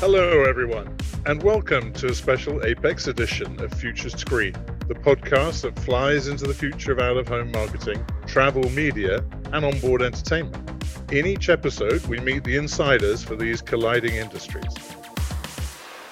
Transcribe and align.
Hello, 0.00 0.44
everyone, 0.44 0.96
and 1.26 1.42
welcome 1.42 1.92
to 1.92 2.06
a 2.06 2.14
special 2.14 2.64
Apex 2.64 3.08
edition 3.08 3.62
of 3.62 3.74
Futures 3.74 4.14
to 4.14 4.24
Green, 4.24 4.54
the 4.88 4.94
podcast 4.94 5.62
that 5.62 5.78
flies 5.78 6.28
into 6.28 6.46
the 6.46 6.54
future 6.54 6.92
of 6.92 6.98
out 6.98 7.18
of 7.18 7.28
home 7.28 7.52
marketing, 7.52 8.02
travel 8.26 8.70
media, 8.70 9.22
and 9.52 9.66
onboard 9.66 10.00
entertainment. 10.00 10.66
In 11.12 11.26
each 11.26 11.50
episode, 11.50 12.02
we 12.06 12.18
meet 12.20 12.44
the 12.44 12.56
insiders 12.56 13.22
for 13.22 13.36
these 13.36 13.60
colliding 13.60 14.14
industries. 14.14 14.74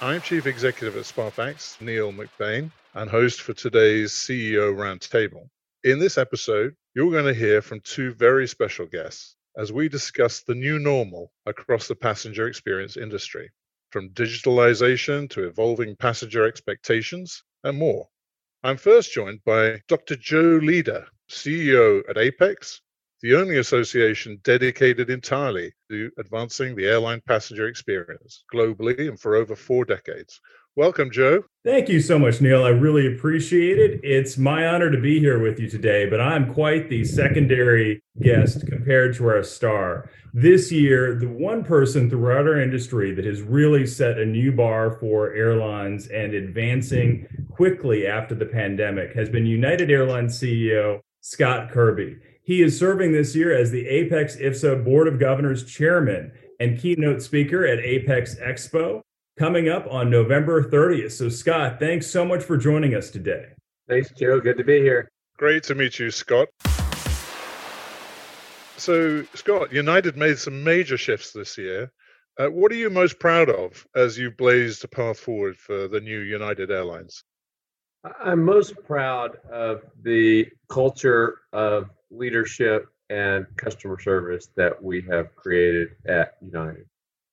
I'm 0.02 0.20
Chief 0.20 0.46
Executive 0.46 0.94
at 0.98 1.04
Spafax, 1.04 1.80
Neil 1.80 2.12
McBain, 2.12 2.70
and 2.92 3.08
host 3.08 3.40
for 3.40 3.54
today's 3.54 4.12
CEO 4.12 4.74
Roundtable. 4.74 5.48
In 5.84 5.98
this 5.98 6.18
episode, 6.18 6.76
you're 6.94 7.10
going 7.10 7.24
to 7.24 7.32
hear 7.32 7.62
from 7.62 7.80
two 7.80 8.12
very 8.12 8.46
special 8.46 8.84
guests 8.84 9.36
as 9.56 9.72
we 9.72 9.88
discuss 9.88 10.42
the 10.42 10.54
new 10.54 10.78
normal 10.78 11.32
across 11.46 11.88
the 11.88 11.94
passenger 11.94 12.46
experience 12.46 12.96
industry, 12.96 13.50
from 13.90 14.10
digitalization 14.10 15.28
to 15.30 15.46
evolving 15.46 15.96
passenger 15.96 16.46
expectations 16.46 17.42
and 17.64 17.76
more. 17.76 18.08
I'm 18.62 18.76
first 18.76 19.12
joined 19.12 19.42
by 19.44 19.80
Dr. 19.88 20.16
Joe 20.16 20.60
Leader, 20.62 21.06
CEO 21.28 22.02
at 22.08 22.18
Apex, 22.18 22.80
the 23.22 23.34
only 23.34 23.58
association 23.58 24.40
dedicated 24.44 25.10
entirely 25.10 25.72
to 25.90 26.10
advancing 26.18 26.74
the 26.74 26.86
airline 26.86 27.20
passenger 27.26 27.66
experience 27.66 28.44
globally 28.52 29.08
and 29.08 29.20
for 29.20 29.36
over 29.36 29.54
four 29.54 29.84
decades. 29.84 30.40
Welcome, 30.76 31.10
Joe. 31.10 31.42
Thank 31.64 31.88
you 31.88 31.98
so 31.98 32.16
much, 32.16 32.40
Neil. 32.40 32.62
I 32.62 32.68
really 32.68 33.12
appreciate 33.12 33.78
it. 33.78 34.00
It's 34.04 34.38
my 34.38 34.68
honor 34.68 34.88
to 34.88 35.00
be 35.00 35.18
here 35.18 35.40
with 35.40 35.58
you 35.58 35.68
today, 35.68 36.08
but 36.08 36.20
I'm 36.20 36.54
quite 36.54 36.88
the 36.88 37.04
secondary 37.04 38.00
guest 38.22 38.68
compared 38.68 39.16
to 39.16 39.26
our 39.26 39.42
star. 39.42 40.08
This 40.32 40.70
year, 40.70 41.18
the 41.18 41.28
one 41.28 41.64
person 41.64 42.08
throughout 42.08 42.46
our 42.46 42.60
industry 42.60 43.12
that 43.14 43.24
has 43.24 43.42
really 43.42 43.84
set 43.84 44.18
a 44.18 44.24
new 44.24 44.52
bar 44.52 44.92
for 44.92 45.34
airlines 45.34 46.06
and 46.06 46.34
advancing 46.34 47.26
quickly 47.50 48.06
after 48.06 48.36
the 48.36 48.46
pandemic 48.46 49.12
has 49.14 49.28
been 49.28 49.46
United 49.46 49.90
Airlines 49.90 50.40
CEO 50.40 51.00
Scott 51.20 51.72
Kirby. 51.72 52.16
He 52.44 52.62
is 52.62 52.78
serving 52.78 53.12
this 53.12 53.34
year 53.34 53.52
as 53.52 53.72
the 53.72 53.88
Apex 53.88 54.36
IFSA 54.36 54.84
Board 54.84 55.08
of 55.08 55.18
Governors 55.18 55.64
Chairman 55.64 56.30
and 56.60 56.78
keynote 56.78 57.22
speaker 57.22 57.66
at 57.66 57.80
Apex 57.80 58.36
Expo 58.36 59.02
coming 59.40 59.70
up 59.70 59.86
on 59.90 60.10
November 60.10 60.62
30th. 60.62 61.12
So, 61.12 61.30
Scott, 61.30 61.80
thanks 61.80 62.06
so 62.06 62.26
much 62.26 62.44
for 62.44 62.58
joining 62.58 62.94
us 62.94 63.08
today. 63.08 63.46
Thanks, 63.88 64.10
Joe. 64.10 64.38
Good 64.38 64.58
to 64.58 64.64
be 64.64 64.80
here. 64.80 65.08
Great 65.38 65.62
to 65.62 65.74
meet 65.74 65.98
you, 65.98 66.10
Scott. 66.10 66.48
So, 68.76 69.24
Scott, 69.32 69.72
United 69.72 70.18
made 70.18 70.38
some 70.38 70.62
major 70.62 70.98
shifts 70.98 71.32
this 71.32 71.56
year. 71.56 71.90
Uh, 72.38 72.48
what 72.48 72.70
are 72.70 72.74
you 72.74 72.90
most 72.90 73.18
proud 73.18 73.48
of 73.48 73.86
as 73.96 74.18
you 74.18 74.30
blazed 74.30 74.84
a 74.84 74.88
path 74.88 75.18
forward 75.18 75.56
for 75.56 75.88
the 75.88 76.00
new 76.00 76.18
United 76.18 76.70
Airlines? 76.70 77.24
I'm 78.22 78.44
most 78.44 78.74
proud 78.84 79.38
of 79.50 79.80
the 80.02 80.48
culture 80.68 81.38
of 81.54 81.88
leadership 82.10 82.88
and 83.08 83.46
customer 83.56 83.98
service 83.98 84.50
that 84.56 84.82
we 84.82 85.00
have 85.08 85.34
created 85.34 85.92
at 86.06 86.34
United. 86.42 86.84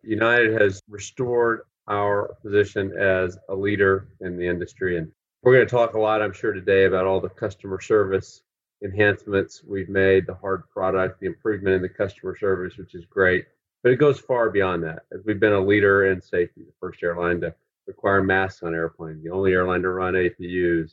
United 0.03 0.61
has 0.61 0.81
restored 0.87 1.63
our 1.87 2.35
position 2.41 2.91
as 2.97 3.37
a 3.49 3.55
leader 3.55 4.07
in 4.21 4.37
the 4.37 4.47
industry. 4.47 4.97
And 4.97 5.11
we're 5.41 5.53
going 5.53 5.65
to 5.65 5.71
talk 5.71 5.93
a 5.93 5.99
lot, 5.99 6.21
I'm 6.21 6.33
sure, 6.33 6.53
today 6.53 6.85
about 6.85 7.05
all 7.05 7.21
the 7.21 7.29
customer 7.29 7.79
service 7.81 8.41
enhancements 8.83 9.63
we've 9.63 9.89
made, 9.89 10.27
the 10.27 10.35
hard 10.35 10.69
product, 10.69 11.19
the 11.19 11.27
improvement 11.27 11.75
in 11.75 11.81
the 11.81 11.89
customer 11.89 12.35
service, 12.37 12.77
which 12.77 12.95
is 12.95 13.05
great. 13.05 13.45
But 13.83 13.91
it 13.91 13.97
goes 13.97 14.19
far 14.19 14.49
beyond 14.49 14.83
that. 14.83 15.03
As 15.11 15.21
we've 15.25 15.39
been 15.39 15.53
a 15.53 15.59
leader 15.59 16.11
in 16.11 16.21
safety, 16.21 16.61
the 16.63 16.73
first 16.79 17.01
airline 17.03 17.41
to 17.41 17.53
require 17.87 18.23
masks 18.23 18.63
on 18.63 18.73
airplanes, 18.73 19.23
the 19.23 19.29
only 19.29 19.53
airline 19.53 19.81
to 19.81 19.89
run 19.89 20.13
APUs, 20.13 20.91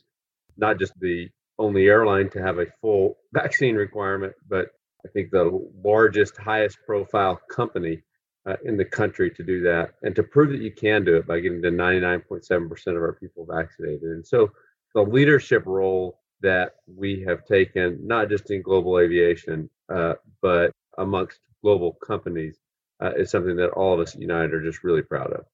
not 0.57 0.79
just 0.79 0.97
the 0.99 1.29
only 1.59 1.87
airline 1.87 2.29
to 2.29 2.41
have 2.41 2.59
a 2.59 2.67
full 2.81 3.17
vaccine 3.33 3.75
requirement, 3.75 4.33
but 4.47 4.69
I 5.05 5.09
think 5.09 5.29
the 5.29 5.67
largest, 5.83 6.37
highest 6.37 6.79
profile 6.85 7.39
company 7.49 8.01
uh, 8.45 8.55
in 8.63 8.77
the 8.77 8.85
country 8.85 9.29
to 9.31 9.43
do 9.43 9.61
that 9.61 9.95
and 10.03 10.15
to 10.15 10.23
prove 10.23 10.51
that 10.51 10.61
you 10.61 10.71
can 10.71 11.03
do 11.03 11.17
it 11.17 11.27
by 11.27 11.39
getting 11.39 11.61
to 11.61 11.69
99.7% 11.69 12.87
of 12.87 12.95
our 12.95 13.13
people 13.13 13.45
vaccinated. 13.45 14.03
And 14.03 14.25
so 14.25 14.51
the 14.93 15.01
leadership 15.01 15.63
role 15.65 16.19
that 16.41 16.75
we 16.87 17.23
have 17.27 17.45
taken, 17.45 17.99
not 18.05 18.29
just 18.29 18.51
in 18.51 18.61
global 18.61 18.99
aviation, 18.99 19.69
uh, 19.93 20.13
but 20.41 20.71
amongst 20.97 21.39
global 21.63 21.93
companies, 21.93 22.57
uh, 23.01 23.11
is 23.17 23.29
something 23.29 23.55
that 23.57 23.71
all 23.71 23.93
of 23.93 23.99
us 23.99 24.15
at 24.15 24.21
United 24.21 24.53
are 24.53 24.63
just 24.63 24.83
really 24.83 25.01
proud 25.01 25.33
of. 25.33 25.45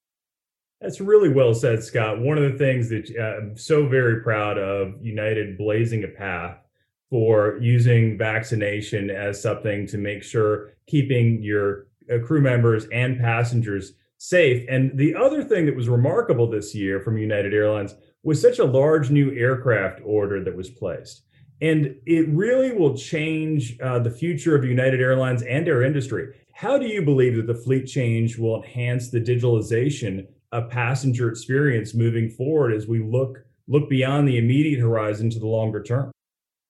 That's 0.79 0.99
really 0.99 1.29
well 1.29 1.53
said, 1.53 1.83
Scott. 1.83 2.19
One 2.19 2.37
of 2.37 2.51
the 2.51 2.57
things 2.57 2.89
that 2.89 3.09
uh, 3.17 3.37
I'm 3.37 3.57
so 3.57 3.87
very 3.87 4.21
proud 4.21 4.57
of 4.57 4.95
United 5.01 5.57
blazing 5.57 6.03
a 6.03 6.07
path 6.07 6.57
for 7.09 7.57
using 7.61 8.17
vaccination 8.17 9.09
as 9.09 9.41
something 9.41 9.85
to 9.87 9.97
make 9.97 10.23
sure 10.23 10.73
keeping 10.87 11.41
your 11.43 11.87
crew 12.25 12.41
members 12.41 12.85
and 12.91 13.19
passengers 13.19 13.93
safe. 14.17 14.65
And 14.69 14.95
the 14.97 15.15
other 15.15 15.43
thing 15.43 15.65
that 15.65 15.75
was 15.75 15.89
remarkable 15.89 16.47
this 16.47 16.75
year 16.75 16.99
from 16.99 17.17
United 17.17 17.53
Airlines 17.53 17.95
was 18.23 18.39
such 18.39 18.59
a 18.59 18.63
large 18.63 19.09
new 19.09 19.31
aircraft 19.31 19.99
order 20.05 20.43
that 20.43 20.55
was 20.55 20.69
placed. 20.69 21.23
And 21.59 21.95
it 22.05 22.27
really 22.29 22.71
will 22.71 22.95
change 22.95 23.79
uh, 23.79 23.99
the 23.99 24.11
future 24.11 24.55
of 24.55 24.63
United 24.63 25.01
Airlines 25.01 25.43
and 25.43 25.67
our 25.67 25.83
industry. 25.83 26.35
How 26.53 26.77
do 26.77 26.85
you 26.85 27.01
believe 27.01 27.35
that 27.35 27.47
the 27.47 27.55
fleet 27.55 27.85
change 27.85 28.37
will 28.37 28.63
enhance 28.63 29.09
the 29.09 29.21
digitalization 29.21 30.27
of 30.51 30.69
passenger 30.69 31.29
experience 31.29 31.93
moving 31.93 32.29
forward 32.29 32.73
as 32.73 32.87
we 32.87 32.99
look 32.99 33.39
look 33.67 33.89
beyond 33.89 34.27
the 34.27 34.37
immediate 34.37 34.79
horizon 34.79 35.29
to 35.31 35.39
the 35.39 35.47
longer 35.47 35.81
term? 35.81 36.11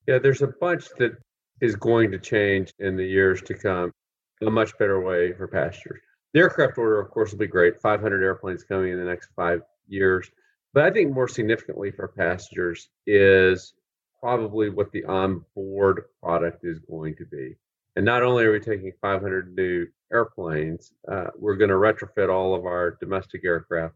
Yeah, 0.08 0.19
there's 0.19 0.42
a 0.42 0.53
bunch 0.59 0.88
that 1.00 1.18
is 1.59 1.75
going 1.75 2.12
to 2.12 2.19
change 2.19 2.72
in 2.80 2.96
the 2.96 3.06
years 3.06 3.42
to 3.44 3.53
come 3.53 3.92
a 4.41 4.52
much 4.52 4.78
better 4.78 5.00
way 5.02 5.34
for 5.34 5.47
passengers. 5.47 6.02
The 6.34 6.40
aircraft 6.40 6.78
order, 6.78 7.00
of 7.00 7.12
course, 7.12 7.31
will 7.31 7.40
be 7.40 7.47
great 7.47 7.81
500 7.81 8.24
airplanes 8.24 8.63
coming 8.63 8.94
in 8.94 9.00
the 9.00 9.06
next 9.06 9.29
five 9.35 9.62
years. 9.88 10.29
But 10.74 10.85
I 10.85 10.91
think 10.91 11.13
more 11.13 11.28
significantly 11.28 11.91
for 11.91 12.07
passengers 12.07 12.90
is 13.06 13.74
probably 14.19 14.69
what 14.69 14.91
the 14.91 15.03
onboard 15.06 16.06
product 16.22 16.63
is 16.63 16.80
going 16.80 17.16
to 17.16 17.25
be. 17.25 17.56
And 17.96 18.06
not 18.06 18.24
only 18.24 18.46
are 18.46 18.53
we 18.53 18.59
taking 18.59 18.94
500 19.01 19.53
new 19.53 19.88
airplanes, 20.13 20.94
uh, 21.12 21.28
we're 21.38 21.57
going 21.57 21.69
to 21.69 21.75
retrofit 21.75 22.30
all 22.30 22.56
of 22.56 22.66
our 22.66 22.97
domestic 23.01 23.44
aircraft 23.44 23.96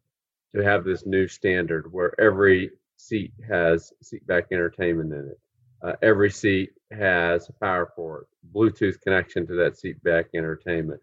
to 0.54 0.64
have 0.64 0.84
this 0.84 1.06
new 1.06 1.28
standard 1.28 1.92
where 1.92 2.20
every 2.20 2.72
seat 2.98 3.32
has 3.48 3.94
seatback 4.04 4.46
entertainment 4.52 5.14
in 5.14 5.30
it. 5.30 5.40
Uh, 5.82 5.94
every 6.02 6.32
seat 6.32 6.72
has 6.92 7.48
a 7.48 7.54
power 7.54 7.92
port, 7.96 8.28
Bluetooth 8.56 9.02
connection 9.02 9.46
to 9.48 9.56
that 9.56 9.78
seat 9.78 10.02
back 10.04 10.28
entertainment, 10.34 11.02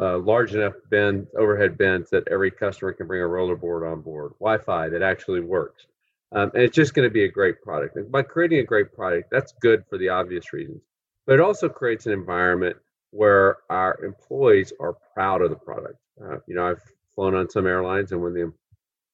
uh, 0.00 0.18
large 0.18 0.54
enough 0.54 0.74
bins, 0.90 1.28
overhead 1.38 1.78
bins 1.78 2.10
that 2.10 2.28
every 2.28 2.50
customer 2.50 2.92
can 2.92 3.06
bring 3.06 3.22
a 3.22 3.24
rollerboard 3.26 3.90
on 3.90 4.00
board, 4.00 4.32
Wi-Fi 4.40 4.88
that 4.88 5.02
actually 5.02 5.40
works, 5.40 5.86
um, 6.32 6.50
and 6.54 6.62
it's 6.62 6.74
just 6.74 6.94
going 6.94 7.08
to 7.08 7.12
be 7.12 7.24
a 7.24 7.30
great 7.30 7.62
product. 7.62 7.96
And 7.96 8.10
by 8.10 8.22
creating 8.22 8.58
a 8.58 8.64
great 8.64 8.92
product, 8.92 9.30
that's 9.30 9.52
good 9.60 9.84
for 9.88 9.98
the 9.98 10.08
obvious 10.08 10.52
reasons, 10.52 10.82
but 11.26 11.34
it 11.34 11.40
also 11.40 11.68
creates 11.68 12.06
an 12.06 12.12
environment 12.12 12.76
where 13.10 13.58
our 13.70 14.04
employees 14.04 14.72
are 14.80 14.96
proud 15.14 15.42
of 15.42 15.50
the 15.50 15.56
product. 15.56 15.98
Uh, 16.20 16.38
you 16.48 16.56
know, 16.56 16.66
I've 16.66 16.82
flown 17.14 17.36
on 17.36 17.48
some 17.48 17.66
airlines, 17.66 18.10
and 18.10 18.20
when 18.20 18.34
the 18.34 18.52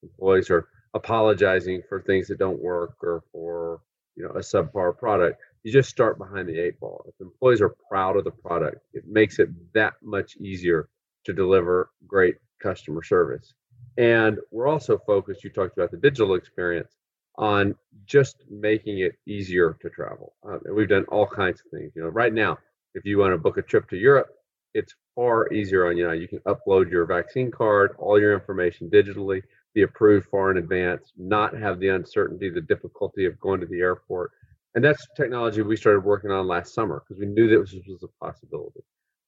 employees 0.02 0.48
are 0.48 0.66
apologizing 0.94 1.82
for 1.88 2.00
things 2.00 2.28
that 2.28 2.38
don't 2.38 2.60
work 2.60 2.96
or 3.02 3.22
for 3.32 3.80
you 4.16 4.24
know 4.24 4.30
a 4.30 4.40
subpar 4.40 4.96
product 4.96 5.40
you 5.62 5.72
just 5.72 5.90
start 5.90 6.18
behind 6.18 6.48
the 6.48 6.58
eight 6.58 6.78
ball. 6.80 7.04
If 7.06 7.14
employees 7.20 7.60
are 7.60 7.74
proud 7.88 8.16
of 8.16 8.24
the 8.24 8.30
product 8.30 8.78
it 8.92 9.04
makes 9.06 9.38
it 9.38 9.48
that 9.74 9.94
much 10.02 10.36
easier 10.36 10.88
to 11.24 11.32
deliver 11.32 11.90
great 12.06 12.36
customer 12.62 13.02
service. 13.02 13.54
And 13.98 14.38
we're 14.50 14.68
also 14.68 14.98
focused 14.98 15.44
you 15.44 15.50
talked 15.50 15.76
about 15.76 15.90
the 15.90 15.96
digital 15.96 16.34
experience 16.34 16.96
on 17.36 17.74
just 18.06 18.36
making 18.50 19.00
it 19.00 19.12
easier 19.26 19.76
to 19.80 19.90
travel. 19.90 20.34
Um, 20.44 20.60
and 20.64 20.74
we've 20.74 20.88
done 20.88 21.04
all 21.08 21.26
kinds 21.26 21.60
of 21.60 21.70
things. 21.70 21.92
You 21.94 22.02
know 22.02 22.08
right 22.08 22.32
now 22.32 22.58
if 22.94 23.04
you 23.04 23.18
want 23.18 23.32
to 23.32 23.38
book 23.38 23.56
a 23.56 23.62
trip 23.62 23.88
to 23.90 23.96
europe 23.96 24.28
it's 24.74 24.94
far 25.14 25.52
easier 25.52 25.86
on 25.88 25.96
you 25.96 26.10
you 26.12 26.28
can 26.28 26.40
upload 26.40 26.90
your 26.90 27.04
vaccine 27.04 27.50
card 27.50 27.94
all 27.98 28.20
your 28.20 28.32
information 28.34 28.88
digitally 28.90 29.42
be 29.74 29.82
approved 29.82 30.26
far 30.28 30.50
in 30.50 30.56
advance, 30.58 31.12
not 31.16 31.56
have 31.56 31.78
the 31.78 31.88
uncertainty, 31.88 32.50
the 32.50 32.60
difficulty 32.60 33.24
of 33.24 33.38
going 33.40 33.60
to 33.60 33.66
the 33.66 33.80
airport. 33.80 34.32
And 34.74 34.84
that's 34.84 35.06
technology 35.16 35.62
we 35.62 35.76
started 35.76 36.04
working 36.04 36.30
on 36.30 36.46
last 36.46 36.74
summer 36.74 37.02
because 37.06 37.20
we 37.20 37.26
knew 37.26 37.48
that 37.48 37.70
this 37.70 37.86
was 37.88 38.02
a 38.04 38.24
possibility. 38.24 38.80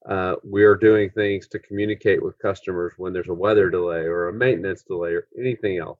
Uh, 0.08 0.34
we 0.44 0.64
are 0.64 0.74
doing 0.74 1.10
things 1.10 1.46
to 1.48 1.58
communicate 1.58 2.22
with 2.22 2.38
customers 2.38 2.92
when 2.96 3.12
there's 3.12 3.28
a 3.28 3.34
weather 3.34 3.70
delay 3.70 4.00
or 4.00 4.28
a 4.28 4.32
maintenance 4.32 4.82
delay 4.82 5.12
or 5.12 5.26
anything 5.38 5.78
else, 5.78 5.98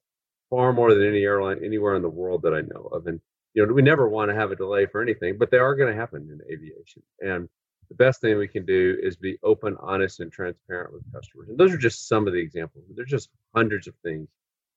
far 0.51 0.73
more 0.73 0.95
than 0.95 1.07
any 1.07 1.23
airline 1.23 1.65
anywhere 1.65 1.95
in 1.95 2.03
the 2.03 2.09
world 2.09 2.43
that 2.43 2.55
I 2.55 2.61
know 2.63 2.89
of. 2.93 3.07
And 3.07 3.21
you 3.55 3.65
know, 3.65 3.73
we 3.73 3.83
never 3.83 4.09
want 4.09 4.31
to 4.31 4.35
have 4.35 4.51
a 4.51 4.57
delay 4.57 4.87
for 4.87 5.03
anything, 5.03 5.39
but 5.39 5.51
they 5.51 5.59
are 5.59 5.75
going 5.75 5.93
to 5.93 5.99
happen 5.99 6.29
in 6.31 6.53
aviation. 6.53 7.03
And 7.21 7.49
the 7.89 7.95
best 7.97 8.21
thing 8.21 8.39
we 8.39 8.49
can 8.49 8.65
do 8.65 8.97
is 9.03 9.17
be 9.17 9.39
open, 9.43 9.77
honest, 9.81 10.21
and 10.21 10.33
transparent 10.33 10.93
with 10.93 11.13
customers. 11.13 11.49
And 11.49 11.59
those 11.59 11.73
are 11.73 11.79
just 11.79 12.09
some 12.09 12.27
of 12.27 12.33
the 12.33 12.41
examples. 12.41 12.85
There's 12.95 13.11
just 13.11 13.29
hundreds 13.55 13.87
of 13.87 13.95
things 14.03 14.29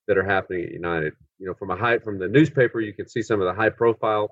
that 0.07 0.17
are 0.17 0.23
happening 0.23 0.65
at 0.65 0.71
United. 0.71 1.13
You 1.39 1.47
know, 1.47 1.53
from 1.53 1.71
a 1.71 1.75
high 1.75 1.99
from 1.99 2.19
the 2.19 2.27
newspaper, 2.27 2.81
you 2.81 2.93
can 2.93 3.07
see 3.07 3.21
some 3.21 3.41
of 3.41 3.47
the 3.47 3.53
high 3.53 3.69
profile 3.69 4.29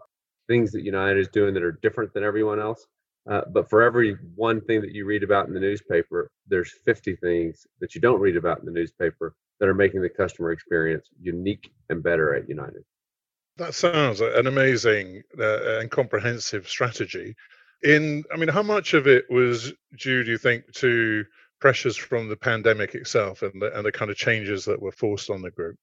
things 0.48 0.72
that 0.72 0.84
United 0.84 1.20
is 1.20 1.28
doing 1.30 1.54
that 1.54 1.64
are 1.64 1.80
different 1.82 2.14
than 2.14 2.24
everyone 2.24 2.60
else. 2.60 2.86
Uh, 3.30 3.42
but 3.52 3.70
for 3.70 3.82
every 3.82 4.18
one 4.36 4.60
thing 4.62 4.82
that 4.82 4.92
you 4.92 5.06
read 5.06 5.24
about 5.24 5.48
in 5.48 5.54
the 5.54 5.60
newspaper, 5.60 6.30
there's 6.48 6.72
50 6.84 7.16
things 7.18 7.66
that 7.80 7.96
you 7.96 8.02
don't 8.02 8.20
read 8.20 8.36
about 8.36 8.60
in 8.60 8.66
the 8.66 8.72
newspaper 8.72 9.34
that 9.60 9.70
are 9.70 9.74
making 9.74 10.02
the 10.02 10.10
customer 10.10 10.52
experience 10.52 11.08
unique 11.22 11.72
and 11.90 12.04
better 12.04 12.36
at 12.36 12.50
United. 12.50 12.84
That 13.58 13.74
sounds 13.76 14.20
an 14.20 14.48
amazing 14.48 15.22
uh, 15.40 15.80
and 15.80 15.90
comprehensive 15.90 16.68
strategy. 16.68 17.36
In, 17.84 18.24
I 18.34 18.38
mean, 18.38 18.50
how 18.50 18.64
much 18.64 18.94
of 18.94 19.08
it 19.08 19.26
was 19.30 19.72
due, 19.98 20.24
do 20.24 20.32
you 20.32 20.38
think, 20.38 20.72
to 20.76 21.24
pressures 21.62 21.96
from 21.96 22.28
the 22.28 22.36
pandemic 22.36 22.96
itself 22.96 23.42
and 23.42 23.62
the, 23.62 23.74
and 23.78 23.86
the 23.86 23.92
kind 23.92 24.12
of 24.12 24.18
changes 24.18 24.66
that 24.66 24.82
were 24.82 24.92
forced 24.92 25.30
on 25.30 25.42
the 25.42 25.52
group? 25.52 25.78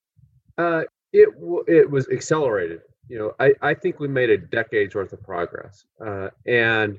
Uh, 0.59 0.83
it 1.13 1.29
it 1.67 1.91
was 1.91 2.09
accelerated. 2.09 2.81
You 3.09 3.19
know, 3.19 3.33
I, 3.41 3.53
I 3.61 3.75
think 3.75 3.99
we 3.99 4.09
made 4.09 4.31
a 4.31 4.39
decade's 4.39 4.95
worth 4.95 5.13
of 5.13 5.23
progress, 5.23 5.85
uh, 6.05 6.29
and 6.47 6.99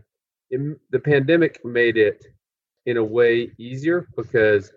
it, 0.50 0.78
the 0.90 1.00
pandemic 1.00 1.64
made 1.64 1.98
it 1.98 2.26
in 2.86 2.98
a 2.98 3.04
way 3.04 3.52
easier 3.58 4.08
because 4.18 4.72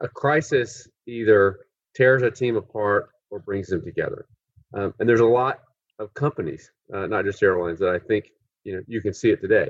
a 0.00 0.08
crisis 0.08 0.88
either 1.06 1.60
tears 1.94 2.22
a 2.22 2.30
team 2.30 2.56
apart 2.56 3.08
or 3.30 3.40
brings 3.40 3.68
them 3.68 3.82
together. 3.82 4.26
Um, 4.74 4.94
and 4.98 5.08
there's 5.08 5.20
a 5.20 5.24
lot 5.24 5.60
of 5.98 6.12
companies, 6.14 6.70
uh, 6.92 7.06
not 7.06 7.24
just 7.24 7.42
airlines, 7.42 7.80
that 7.80 7.88
I 7.88 7.98
think 7.98 8.30
you 8.64 8.76
know 8.76 8.82
you 8.86 9.00
can 9.00 9.14
see 9.14 9.30
it 9.30 9.40
today. 9.40 9.68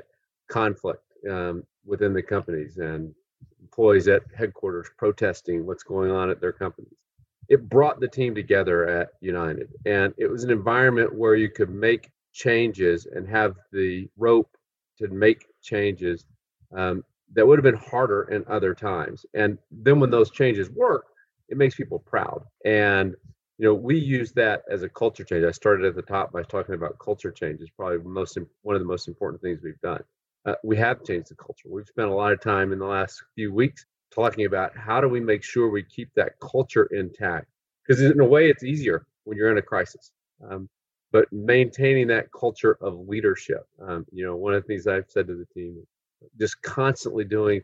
Conflict 0.49 1.03
um, 1.29 1.63
within 1.85 2.13
the 2.13 2.21
companies 2.21 2.77
and 2.77 3.13
employees 3.61 4.07
at 4.07 4.23
headquarters 4.35 4.89
protesting 4.97 5.65
what's 5.65 5.83
going 5.83 6.11
on 6.11 6.29
at 6.29 6.41
their 6.41 6.51
companies. 6.51 6.93
It 7.49 7.69
brought 7.69 7.99
the 7.99 8.07
team 8.07 8.35
together 8.35 8.87
at 8.87 9.09
United, 9.21 9.69
and 9.85 10.13
it 10.17 10.27
was 10.27 10.43
an 10.43 10.51
environment 10.51 11.15
where 11.15 11.35
you 11.35 11.49
could 11.49 11.69
make 11.69 12.11
changes 12.33 13.05
and 13.05 13.27
have 13.27 13.55
the 13.71 14.09
rope 14.17 14.57
to 14.99 15.07
make 15.07 15.45
changes 15.61 16.25
um, 16.75 17.03
that 17.33 17.45
would 17.47 17.57
have 17.57 17.63
been 17.63 17.89
harder 17.89 18.23
in 18.23 18.43
other 18.47 18.73
times. 18.73 19.25
And 19.33 19.57
then 19.71 19.99
when 19.99 20.09
those 20.09 20.31
changes 20.31 20.69
work, 20.69 21.05
it 21.49 21.57
makes 21.57 21.75
people 21.75 21.99
proud. 21.99 22.43
And 22.65 23.15
you 23.57 23.65
know, 23.65 23.73
we 23.73 23.97
use 23.97 24.31
that 24.33 24.61
as 24.69 24.83
a 24.83 24.89
culture 24.89 25.23
change. 25.23 25.43
I 25.43 25.51
started 25.51 25.85
at 25.85 25.95
the 25.95 26.01
top 26.01 26.31
by 26.31 26.43
talking 26.43 26.75
about 26.75 26.99
culture 26.99 27.31
change 27.31 27.59
is 27.61 27.69
probably 27.71 27.97
most 27.99 28.37
one 28.61 28.75
of 28.75 28.81
the 28.81 28.87
most 28.87 29.07
important 29.07 29.41
things 29.41 29.61
we've 29.63 29.81
done. 29.81 30.03
Uh, 30.45 30.53
we 30.63 30.77
have 30.77 31.03
changed 31.03 31.29
the 31.31 31.35
culture. 31.35 31.67
We've 31.69 31.87
spent 31.87 32.09
a 32.09 32.13
lot 32.13 32.31
of 32.31 32.39
time 32.39 32.71
in 32.71 32.79
the 32.79 32.85
last 32.85 33.23
few 33.35 33.51
weeks 33.51 33.85
talking 34.13 34.45
about 34.45 34.75
how 34.77 35.01
do 35.01 35.07
we 35.07 35.19
make 35.19 35.43
sure 35.43 35.69
we 35.69 35.83
keep 35.83 36.09
that 36.15 36.39
culture 36.39 36.85
intact 36.91 37.47
because 37.85 38.01
in 38.01 38.19
a 38.19 38.25
way 38.25 38.49
it's 38.49 38.63
easier 38.63 39.05
when 39.23 39.37
you're 39.37 39.51
in 39.51 39.57
a 39.57 39.61
crisis. 39.61 40.11
Um, 40.49 40.69
but 41.11 41.31
maintaining 41.31 42.07
that 42.07 42.31
culture 42.31 42.77
of 42.81 43.07
leadership. 43.07 43.65
Um, 43.81 44.05
you 44.11 44.25
know, 44.25 44.35
one 44.35 44.53
of 44.53 44.61
the 44.61 44.67
things 44.67 44.87
I've 44.87 45.09
said 45.09 45.27
to 45.27 45.35
the 45.35 45.45
team, 45.53 45.85
just 46.37 46.61
constantly 46.61 47.23
doing 47.23 47.61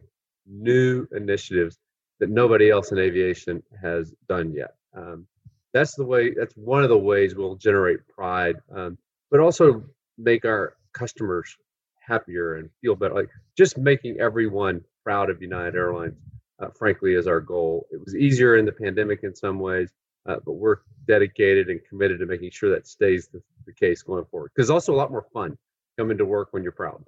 new 0.47 1.07
initiatives 1.11 1.77
that 2.19 2.29
nobody 2.29 2.69
else 2.69 2.91
in 2.91 2.99
aviation 2.99 3.61
has 3.81 4.13
done 4.29 4.53
yet. 4.53 4.75
Um, 4.95 5.27
that's 5.73 5.95
the 5.95 6.05
way. 6.05 6.33
That's 6.33 6.53
one 6.55 6.83
of 6.83 6.89
the 6.89 6.97
ways 6.97 7.35
we'll 7.35 7.55
generate 7.55 8.07
pride, 8.07 8.55
um, 8.73 8.97
but 9.31 9.39
also 9.39 9.83
make 10.17 10.45
our 10.45 10.75
customers 10.93 11.55
happier 11.99 12.55
and 12.55 12.69
feel 12.81 12.95
better. 12.95 13.15
Like 13.15 13.29
just 13.57 13.77
making 13.77 14.19
everyone 14.19 14.81
proud 15.03 15.29
of 15.29 15.41
United 15.41 15.75
Airlines, 15.75 16.15
uh, 16.63 16.69
frankly, 16.77 17.13
is 17.13 17.27
our 17.27 17.41
goal. 17.41 17.87
It 17.91 17.99
was 18.03 18.15
easier 18.15 18.57
in 18.57 18.65
the 18.65 18.71
pandemic 18.71 19.23
in 19.23 19.35
some 19.35 19.59
ways 19.59 19.89
uh, 20.25 20.37
but 20.45 20.53
we're 20.53 20.77
dedicated 21.07 21.69
and 21.69 21.79
committed 21.87 22.19
to 22.19 22.25
making 22.25 22.51
sure 22.51 22.69
that 22.69 22.87
stays 22.87 23.27
the, 23.27 23.41
the 23.65 23.73
case 23.73 24.01
going 24.01 24.25
forward. 24.25 24.51
Because 24.55 24.69
also 24.69 24.93
a 24.93 24.95
lot 24.95 25.11
more 25.11 25.25
fun 25.33 25.57
coming 25.97 26.17
to 26.17 26.25
work 26.25 26.49
when 26.51 26.63
you're 26.63 26.71
proud. 26.71 27.03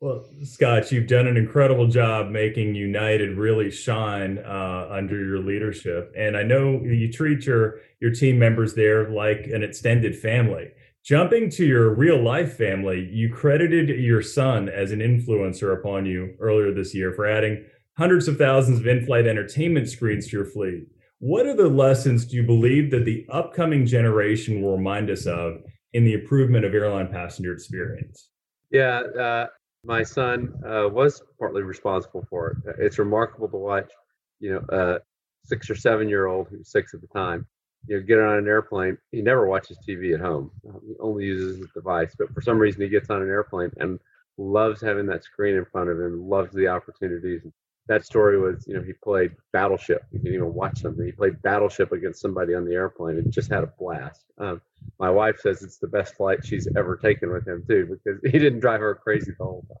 Well, 0.00 0.26
Scott, 0.44 0.92
you've 0.92 1.06
done 1.06 1.26
an 1.26 1.38
incredible 1.38 1.86
job 1.86 2.28
making 2.28 2.74
United 2.74 3.38
really 3.38 3.70
shine 3.70 4.38
uh, 4.38 4.88
under 4.90 5.24
your 5.24 5.38
leadership, 5.38 6.12
and 6.14 6.36
I 6.36 6.42
know 6.42 6.82
you 6.82 7.10
treat 7.10 7.46
your 7.46 7.80
your 7.98 8.10
team 8.10 8.38
members 8.38 8.74
there 8.74 9.08
like 9.08 9.46
an 9.46 9.62
extended 9.62 10.14
family. 10.14 10.70
Jumping 11.02 11.48
to 11.52 11.64
your 11.64 11.94
real 11.94 12.22
life 12.22 12.58
family, 12.58 13.08
you 13.10 13.32
credited 13.32 13.88
your 13.88 14.20
son 14.20 14.68
as 14.68 14.92
an 14.92 14.98
influencer 14.98 15.72
upon 15.72 16.04
you 16.04 16.34
earlier 16.40 16.74
this 16.74 16.94
year 16.94 17.14
for 17.14 17.26
adding 17.26 17.64
hundreds 17.96 18.28
of 18.28 18.36
thousands 18.36 18.80
of 18.80 18.86
in-flight 18.86 19.26
entertainment 19.26 19.88
screens 19.88 20.26
to 20.26 20.36
your 20.36 20.44
fleet. 20.44 20.86
What 21.18 21.46
are 21.46 21.54
the 21.54 21.68
lessons 21.68 22.26
do 22.26 22.36
you 22.36 22.42
believe 22.42 22.90
that 22.90 23.06
the 23.06 23.26
upcoming 23.30 23.86
generation 23.86 24.60
will 24.60 24.76
remind 24.76 25.10
us 25.10 25.24
of 25.26 25.62
in 25.94 26.04
the 26.04 26.12
improvement 26.12 26.66
of 26.66 26.74
airline 26.74 27.08
passenger 27.08 27.54
experience? 27.54 28.28
Yeah, 28.70 29.00
uh, 29.00 29.46
my 29.82 30.02
son 30.02 30.52
uh, 30.66 30.88
was 30.88 31.22
partly 31.38 31.62
responsible 31.62 32.26
for 32.28 32.50
it. 32.50 32.76
It's 32.78 32.98
remarkable 32.98 33.48
to 33.48 33.56
watch, 33.56 33.90
you 34.40 34.52
know, 34.52 34.64
a 34.68 35.00
six 35.44 35.70
or 35.70 35.74
seven 35.74 36.08
year 36.08 36.26
old 36.26 36.48
who's 36.50 36.70
six 36.70 36.92
at 36.92 37.00
the 37.00 37.06
time, 37.06 37.46
you 37.86 37.96
know, 37.96 38.02
get 38.02 38.18
on 38.18 38.36
an 38.36 38.46
airplane. 38.46 38.98
He 39.10 39.22
never 39.22 39.46
watches 39.46 39.78
TV 39.88 40.12
at 40.12 40.20
home. 40.20 40.50
He 40.86 40.94
only 41.00 41.24
uses 41.24 41.58
his 41.58 41.70
device, 41.72 42.14
but 42.18 42.34
for 42.34 42.42
some 42.42 42.58
reason 42.58 42.82
he 42.82 42.88
gets 42.88 43.08
on 43.08 43.22
an 43.22 43.28
airplane 43.28 43.70
and 43.78 43.98
loves 44.36 44.82
having 44.82 45.06
that 45.06 45.24
screen 45.24 45.54
in 45.54 45.64
front 45.64 45.88
of 45.88 45.98
him, 45.98 46.28
loves 46.28 46.52
the 46.52 46.68
opportunities 46.68 47.42
that 47.88 48.04
story 48.04 48.38
was, 48.38 48.64
you 48.66 48.74
know, 48.74 48.82
he 48.82 48.92
played 48.92 49.32
Battleship. 49.52 50.04
You 50.10 50.20
can 50.20 50.34
even 50.34 50.54
watch 50.54 50.80
something. 50.80 51.04
He 51.04 51.12
played 51.12 51.40
Battleship 51.42 51.92
against 51.92 52.20
somebody 52.20 52.54
on 52.54 52.64
the 52.64 52.74
airplane 52.74 53.18
and 53.18 53.32
just 53.32 53.50
had 53.50 53.62
a 53.62 53.72
blast. 53.78 54.24
Um, 54.38 54.60
my 54.98 55.10
wife 55.10 55.38
says 55.40 55.62
it's 55.62 55.78
the 55.78 55.86
best 55.86 56.16
flight 56.16 56.44
she's 56.44 56.68
ever 56.76 56.96
taken 56.96 57.32
with 57.32 57.46
him 57.46 57.64
too, 57.68 57.86
because 57.86 58.20
he 58.32 58.38
didn't 58.38 58.60
drive 58.60 58.80
her 58.80 58.94
crazy 58.94 59.32
the 59.38 59.44
whole 59.44 59.64
time. 59.68 59.78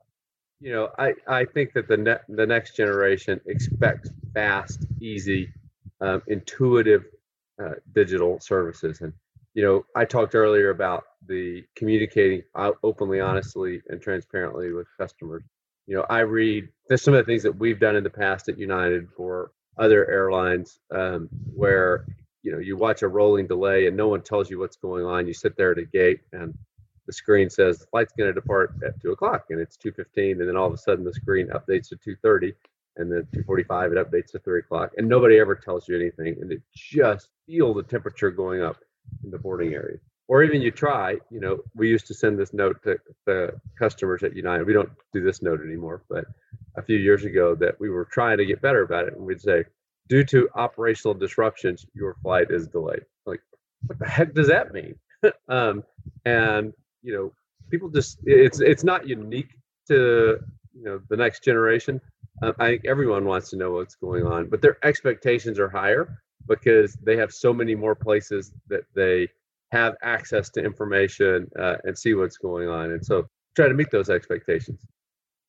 You 0.60 0.72
know, 0.72 0.88
I, 0.98 1.14
I 1.28 1.44
think 1.44 1.74
that 1.74 1.86
the 1.88 1.96
ne- 1.96 2.24
the 2.28 2.46
next 2.46 2.76
generation 2.76 3.40
expects 3.46 4.10
fast, 4.32 4.86
easy, 5.00 5.52
um, 6.00 6.22
intuitive 6.28 7.04
uh, 7.62 7.74
digital 7.92 8.40
services. 8.40 9.00
And 9.02 9.12
you 9.52 9.62
know, 9.62 9.84
I 9.94 10.04
talked 10.04 10.34
earlier 10.34 10.70
about 10.70 11.04
the 11.26 11.64
communicating 11.74 12.42
openly, 12.82 13.20
honestly, 13.20 13.82
and 13.88 14.00
transparently 14.00 14.72
with 14.72 14.86
customers 14.98 15.42
you 15.86 15.96
know, 15.96 16.04
I 16.08 16.20
read 16.20 16.68
there's 16.88 17.02
some 17.02 17.14
of 17.14 17.24
the 17.24 17.30
things 17.30 17.42
that 17.42 17.56
we've 17.56 17.80
done 17.80 17.96
in 17.96 18.04
the 18.04 18.10
past 18.10 18.48
at 18.48 18.58
United 18.58 19.08
for 19.16 19.52
other 19.78 20.08
airlines 20.10 20.78
um, 20.90 21.28
where 21.54 22.06
you 22.42 22.52
know 22.52 22.58
you 22.58 22.76
watch 22.76 23.02
a 23.02 23.08
rolling 23.08 23.46
delay 23.46 23.86
and 23.86 23.96
no 23.96 24.08
one 24.08 24.22
tells 24.22 24.50
you 24.50 24.58
what's 24.58 24.76
going 24.76 25.04
on. 25.04 25.26
You 25.26 25.34
sit 25.34 25.56
there 25.56 25.72
at 25.72 25.78
a 25.78 25.84
gate 25.84 26.20
and 26.32 26.56
the 27.06 27.12
screen 27.12 27.48
says 27.48 27.78
the 27.78 27.86
flight's 27.86 28.12
going 28.16 28.32
to 28.32 28.40
depart 28.40 28.74
at 28.84 29.00
two 29.00 29.12
o'clock 29.12 29.46
and 29.50 29.60
it's 29.60 29.76
2:15, 29.76 30.40
and 30.40 30.48
then 30.48 30.56
all 30.56 30.66
of 30.66 30.74
a 30.74 30.78
sudden 30.78 31.04
the 31.04 31.12
screen 31.12 31.48
updates 31.48 31.88
to 31.88 31.96
2:30, 31.96 32.52
and 32.96 33.10
then 33.10 33.26
2:45 33.32 33.92
it 33.92 34.10
updates 34.10 34.32
to 34.32 34.38
three 34.40 34.60
o'clock, 34.60 34.92
and 34.96 35.08
nobody 35.08 35.38
ever 35.38 35.54
tells 35.54 35.88
you 35.88 35.96
anything, 35.96 36.36
and 36.40 36.52
it 36.52 36.62
just 36.74 37.28
feel 37.46 37.72
the 37.74 37.82
temperature 37.82 38.30
going 38.30 38.60
up 38.60 38.78
in 39.22 39.30
the 39.30 39.38
boarding 39.38 39.74
area 39.74 39.98
or 40.28 40.42
even 40.42 40.60
you 40.60 40.70
try, 40.70 41.16
you 41.30 41.40
know, 41.40 41.58
we 41.74 41.88
used 41.88 42.06
to 42.08 42.14
send 42.14 42.38
this 42.38 42.52
note 42.52 42.82
to 42.82 42.98
the 43.26 43.60
customers 43.78 44.22
at 44.24 44.34
United. 44.34 44.66
We 44.66 44.72
don't 44.72 44.90
do 45.12 45.22
this 45.22 45.40
note 45.40 45.60
anymore, 45.60 46.02
but 46.08 46.24
a 46.76 46.82
few 46.82 46.96
years 46.96 47.24
ago 47.24 47.54
that 47.54 47.78
we 47.78 47.90
were 47.90 48.04
trying 48.04 48.38
to 48.38 48.44
get 48.44 48.60
better 48.60 48.82
about 48.82 49.06
it. 49.06 49.14
And 49.14 49.24
we'd 49.24 49.40
say, 49.40 49.64
due 50.08 50.24
to 50.24 50.48
operational 50.54 51.14
disruptions, 51.14 51.86
your 51.94 52.16
flight 52.22 52.50
is 52.50 52.66
delayed. 52.66 53.04
Like, 53.24 53.40
what 53.86 53.98
the 53.98 54.08
heck 54.08 54.34
does 54.34 54.48
that 54.48 54.72
mean? 54.72 54.96
um, 55.48 55.84
and, 56.24 56.72
you 57.02 57.12
know, 57.12 57.32
people 57.70 57.88
just, 57.88 58.18
it's, 58.24 58.60
it's 58.60 58.84
not 58.84 59.06
unique 59.06 59.50
to, 59.88 60.38
you 60.74 60.84
know, 60.84 61.00
the 61.08 61.16
next 61.16 61.44
generation. 61.44 62.00
Um, 62.42 62.52
I 62.58 62.66
think 62.66 62.84
everyone 62.84 63.24
wants 63.24 63.50
to 63.50 63.56
know 63.56 63.72
what's 63.72 63.94
going 63.94 64.26
on, 64.26 64.48
but 64.48 64.60
their 64.60 64.76
expectations 64.84 65.58
are 65.58 65.68
higher 65.68 66.20
because 66.48 66.94
they 66.94 67.16
have 67.16 67.32
so 67.32 67.52
many 67.52 67.74
more 67.74 67.94
places 67.94 68.52
that 68.68 68.84
they 68.94 69.28
have 69.76 69.94
access 70.02 70.50
to 70.50 70.64
information 70.64 71.48
uh, 71.58 71.76
and 71.84 71.96
see 71.96 72.14
what's 72.14 72.38
going 72.38 72.68
on. 72.68 72.92
And 72.92 73.04
so 73.04 73.26
try 73.54 73.68
to 73.68 73.74
meet 73.74 73.90
those 73.90 74.10
expectations. 74.10 74.80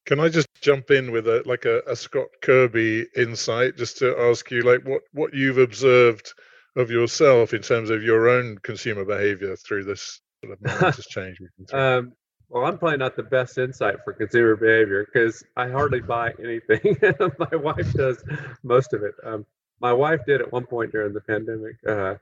Can 0.05 0.19
I 0.19 0.29
just 0.29 0.47
jump 0.61 0.89
in 0.91 1.11
with 1.11 1.27
a 1.27 1.43
like 1.45 1.65
a, 1.65 1.81
a 1.85 1.95
Scott 1.95 2.27
Kirby 2.41 3.07
insight, 3.15 3.75
just 3.75 3.97
to 3.97 4.17
ask 4.17 4.49
you 4.51 4.61
like 4.61 4.85
what 4.85 5.01
what 5.11 5.33
you've 5.33 5.57
observed 5.57 6.33
of 6.77 6.89
yourself 6.89 7.53
in 7.53 7.61
terms 7.61 7.89
of 7.89 8.03
your 8.03 8.29
own 8.29 8.57
consumer 8.59 9.03
behavior 9.03 9.55
through 9.57 9.83
this 9.83 10.21
sort 10.43 10.53
of 10.53 10.61
momentous 10.61 11.07
change? 11.09 11.37
um, 11.73 12.13
well, 12.49 12.65
I'm 12.65 12.77
probably 12.77 12.97
not 12.97 13.17
the 13.17 13.23
best 13.23 13.57
insight 13.57 13.95
for 14.05 14.13
consumer 14.13 14.55
behavior 14.55 15.05
because 15.05 15.43
I 15.57 15.67
hardly 15.67 15.99
buy 15.99 16.31
anything. 16.41 16.97
my 17.39 17.57
wife 17.57 17.91
does 17.93 18.23
most 18.63 18.93
of 18.93 19.03
it. 19.03 19.15
Um, 19.25 19.45
my 19.81 19.91
wife 19.91 20.21
did 20.25 20.39
at 20.41 20.51
one 20.53 20.65
point 20.65 20.93
during 20.93 21.13
the 21.13 21.21
pandemic. 21.21 21.75
Uh, 21.85 22.15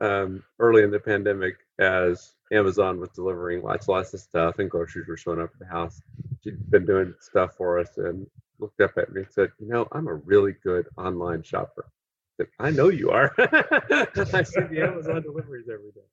um, 0.00 0.42
early 0.58 0.82
in 0.82 0.90
the 0.90 1.00
pandemic 1.00 1.56
as 1.78 2.34
Amazon 2.52 3.00
was 3.00 3.10
delivering 3.10 3.62
lots, 3.62 3.88
lots 3.88 4.14
of 4.14 4.20
stuff, 4.20 4.58
and 4.58 4.70
groceries 4.70 5.08
were 5.08 5.16
showing 5.16 5.40
up 5.40 5.50
at 5.52 5.58
the 5.58 5.66
house. 5.66 6.00
She'd 6.42 6.70
been 6.70 6.86
doing 6.86 7.14
stuff 7.20 7.54
for 7.56 7.78
us 7.78 7.98
and 7.98 8.26
looked 8.58 8.80
up 8.80 8.96
at 8.96 9.12
me 9.12 9.22
and 9.22 9.32
said, 9.32 9.52
"You 9.58 9.68
know, 9.68 9.88
I'm 9.92 10.08
a 10.08 10.14
really 10.14 10.54
good 10.62 10.88
online 10.96 11.42
shopper." 11.42 11.86
I, 11.86 12.30
said, 12.36 12.48
I 12.58 12.70
know 12.70 12.88
you 12.88 13.10
are. 13.10 13.34
I 13.38 14.42
see 14.42 14.60
the 14.60 14.84
Amazon 14.86 15.22
deliveries 15.22 15.68
every 15.68 15.90
day. 15.90 16.06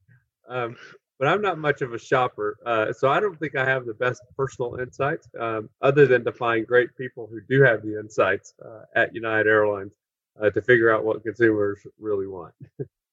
Um, 0.47 0.75
but 1.17 1.27
I'm 1.29 1.41
not 1.41 1.57
much 1.57 1.81
of 1.81 1.93
a 1.93 1.99
shopper, 1.99 2.57
uh, 2.65 2.91
so 2.91 3.09
I 3.09 3.19
don't 3.21 3.39
think 3.39 3.55
I 3.55 3.63
have 3.63 3.85
the 3.85 3.93
best 3.93 4.21
personal 4.37 4.75
insights, 4.75 5.29
um, 5.39 5.69
other 5.81 6.05
than 6.05 6.25
to 6.25 6.31
find 6.33 6.67
great 6.67 6.95
people 6.97 7.27
who 7.27 7.39
do 7.47 7.63
have 7.63 7.83
the 7.83 7.97
insights 7.97 8.53
uh, 8.63 8.81
at 8.95 9.15
United 9.15 9.47
Airlines 9.47 9.93
uh, 10.41 10.49
to 10.49 10.61
figure 10.61 10.93
out 10.93 11.05
what 11.05 11.23
consumers 11.23 11.79
really 11.99 12.27
want. 12.27 12.53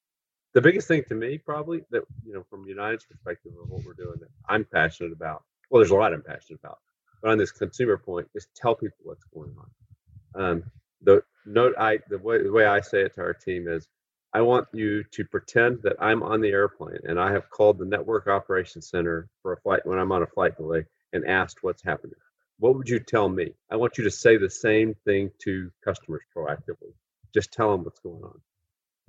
the 0.53 0.61
biggest 0.61 0.87
thing 0.87 1.03
to 1.09 1.15
me, 1.15 1.37
probably 1.37 1.83
that 1.91 2.03
you 2.25 2.33
know, 2.33 2.43
from 2.49 2.65
United's 2.65 3.05
perspective 3.05 3.51
of 3.61 3.69
what 3.69 3.83
we're 3.83 3.93
doing, 3.93 4.19
that 4.19 4.29
I'm 4.47 4.65
passionate 4.65 5.11
about. 5.11 5.43
Well, 5.69 5.79
there's 5.79 5.91
a 5.91 5.95
lot 5.95 6.13
I'm 6.13 6.21
passionate 6.21 6.59
about, 6.63 6.79
but 7.21 7.31
on 7.31 7.37
this 7.37 7.51
consumer 7.51 7.97
point, 7.97 8.27
is 8.35 8.47
tell 8.55 8.75
people 8.75 8.97
what's 9.03 9.23
going 9.33 9.55
on. 9.57 10.43
Um, 10.43 10.63
the 11.01 11.23
note 11.45 11.75
I 11.77 11.99
the 12.09 12.17
way 12.17 12.41
the 12.41 12.51
way 12.51 12.65
I 12.65 12.81
say 12.81 13.01
it 13.01 13.15
to 13.15 13.21
our 13.21 13.33
team 13.33 13.67
is 13.67 13.87
I 14.33 14.41
want 14.41 14.67
you 14.73 15.03
to 15.03 15.25
pretend 15.25 15.81
that 15.83 15.95
I'm 15.99 16.23
on 16.23 16.41
the 16.41 16.49
airplane 16.49 16.99
and 17.03 17.19
I 17.19 17.31
have 17.31 17.49
called 17.51 17.77
the 17.77 17.85
network 17.85 18.27
operations 18.27 18.89
center 18.89 19.29
for 19.41 19.53
a 19.53 19.57
flight 19.57 19.85
when 19.85 19.99
I'm 19.99 20.11
on 20.11 20.23
a 20.23 20.27
flight 20.27 20.57
delay 20.57 20.85
and 21.13 21.25
asked 21.25 21.61
what's 21.61 21.83
happening. 21.83 22.15
What 22.57 22.75
would 22.75 22.89
you 22.89 22.99
tell 22.99 23.29
me? 23.29 23.53
I 23.69 23.75
want 23.75 23.97
you 23.97 24.03
to 24.05 24.11
say 24.11 24.37
the 24.37 24.49
same 24.49 24.95
thing 25.05 25.31
to 25.43 25.71
customers 25.83 26.23
proactively. 26.35 26.93
Just 27.33 27.51
tell 27.51 27.71
them 27.71 27.83
what's 27.83 27.99
going 27.99 28.23
on. 28.23 28.41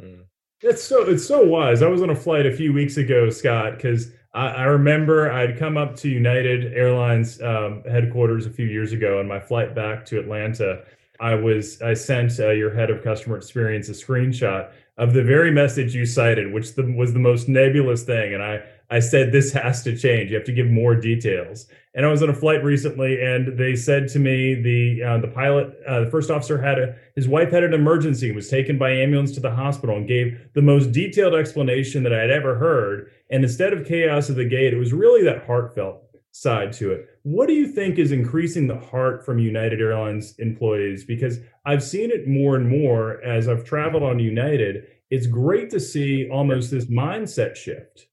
Mm. 0.03 0.25
It's 0.67 0.83
so 0.83 1.03
it's 1.03 1.27
so 1.27 1.43
wise. 1.43 1.83
I 1.83 1.89
was 1.89 2.01
on 2.01 2.09
a 2.09 2.17
flight 2.17 2.47
a 2.47 2.57
few 2.57 2.73
weeks 2.73 2.97
ago, 2.97 3.29
Scott, 3.29 3.77
because 3.77 4.13
I, 4.33 4.47
I, 4.47 4.65
remember 4.65 5.31
I'd 5.31 5.59
come 5.59 5.77
up 5.77 5.95
to 5.97 6.09
United 6.09 6.73
Airlines 6.73 7.39
um, 7.43 7.83
headquarters 7.85 8.47
a 8.47 8.51
few 8.51 8.65
years 8.65 8.95
ago 8.95 9.21
on 9.21 9.29
my 9.29 9.39
flight 9.39 9.75
back 9.75 10.07
to 10.07 10.19
Atlanta. 10.19 10.83
I 11.21 11.35
was 11.35 11.83
I 11.83 11.93
sent 11.93 12.41
uh, 12.41 12.49
your 12.49 12.75
head 12.75 12.89
of 12.89 13.05
customer 13.05 13.37
experience 13.37 13.91
a 13.91 13.93
screenshot 13.93 14.71
of 14.97 15.13
the 15.13 15.23
very 15.23 15.51
message 15.51 15.95
you 15.95 16.07
cited, 16.07 16.51
which 16.51 16.75
the, 16.75 16.91
was 16.97 17.13
the 17.13 17.19
most 17.19 17.47
nebulous 17.47 18.05
thing. 18.05 18.33
And 18.33 18.43
I, 18.43 18.63
I 18.91 19.01
said, 19.01 19.33
this 19.33 19.53
has 19.53 19.83
to 19.85 19.97
change. 19.97 20.31
You 20.31 20.37
have 20.37 20.45
to 20.47 20.53
give 20.53 20.67
more 20.67 20.95
details. 20.95 21.67
And 21.95 22.05
I 22.05 22.11
was 22.11 22.23
on 22.23 22.29
a 22.29 22.35
flight 22.35 22.63
recently, 22.63 23.21
and 23.23 23.57
they 23.59 23.77
said 23.77 24.09
to 24.09 24.19
me, 24.19 24.55
the 24.55 25.03
uh, 25.03 25.19
the 25.19 25.29
pilot, 25.29 25.75
uh, 25.87 26.01
the 26.01 26.11
first 26.11 26.31
officer 26.31 26.61
had 26.61 26.79
a, 26.79 26.97
his 27.15 27.29
wife 27.29 27.51
had 27.51 27.63
an 27.63 27.73
emergency, 27.73 28.33
was 28.33 28.49
taken 28.49 28.79
by 28.79 28.91
ambulance 28.91 29.33
to 29.33 29.41
the 29.41 29.51
hospital, 29.51 29.97
and 29.97 30.09
gave 30.09 30.39
the 30.55 30.63
most 30.63 30.93
detailed 30.93 31.35
explanation 31.35 32.03
that 32.03 32.13
I 32.13 32.21
had 32.21 32.31
ever 32.31 32.57
heard. 32.57 33.11
And 33.31 33.45
instead 33.45 33.73
of 33.73 33.87
chaos 33.87 34.29
at 34.29 34.37
the 34.37 34.45
gate, 34.45 34.75
it 34.75 34.79
was 34.79 34.93
really 34.93 35.23
that 35.25 35.47
heartfelt 35.47 36.03
side 36.33 36.73
to 36.75 36.91
it. 36.91 37.09
What 37.23 37.47
do 37.47 37.55
you 37.55 37.69
think 37.69 37.99
is 37.99 38.11
increasing 38.11 38.67
the 38.67 38.79
heart 38.79 39.25
from 39.25 39.39
United 39.39 39.81
Airlines 39.81 40.35
employees? 40.41 41.05
Because 41.05 41.39
I've 41.65 41.83
seen 41.83 42.11
it 42.11 42.27
more 42.27 42.57
and 42.57 42.69
more 42.69 43.23
as 43.23 43.49
I've 43.49 43.65
traveled 43.65 44.03
on 44.03 44.19
United. 44.19 44.89
It's 45.11 45.29
great 45.29 45.71
to 45.71 45.79
see 45.79 46.29
almost 46.29 46.73
this 46.73 46.87
mindset 46.87 47.55
shift. 47.55 48.09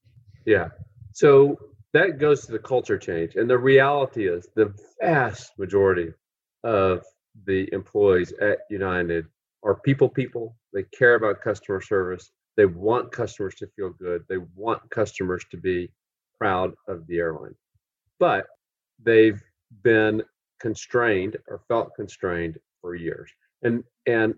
Yeah. 0.46 0.68
So 1.12 1.58
that 1.92 2.18
goes 2.18 2.46
to 2.46 2.52
the 2.52 2.58
culture 2.58 2.98
change. 2.98 3.36
And 3.36 3.48
the 3.48 3.58
reality 3.58 4.28
is 4.28 4.48
the 4.56 4.74
vast 5.00 5.52
majority 5.58 6.12
of 6.64 7.04
the 7.46 7.68
employees 7.72 8.32
at 8.40 8.60
United 8.70 9.26
are 9.64 9.76
people 9.80 10.08
people. 10.08 10.56
They 10.72 10.84
care 10.84 11.14
about 11.14 11.40
customer 11.40 11.80
service. 11.80 12.30
They 12.56 12.66
want 12.66 13.12
customers 13.12 13.54
to 13.56 13.66
feel 13.76 13.90
good. 13.90 14.24
They 14.28 14.38
want 14.56 14.88
customers 14.90 15.44
to 15.50 15.56
be 15.56 15.90
proud 16.38 16.74
of 16.88 17.06
the 17.06 17.18
airline 17.18 17.54
but 18.22 18.46
they've 19.04 19.42
been 19.82 20.22
constrained 20.60 21.36
or 21.48 21.60
felt 21.66 21.90
constrained 21.96 22.56
for 22.80 22.94
years. 22.94 23.28
And 23.62 23.82
and 24.06 24.34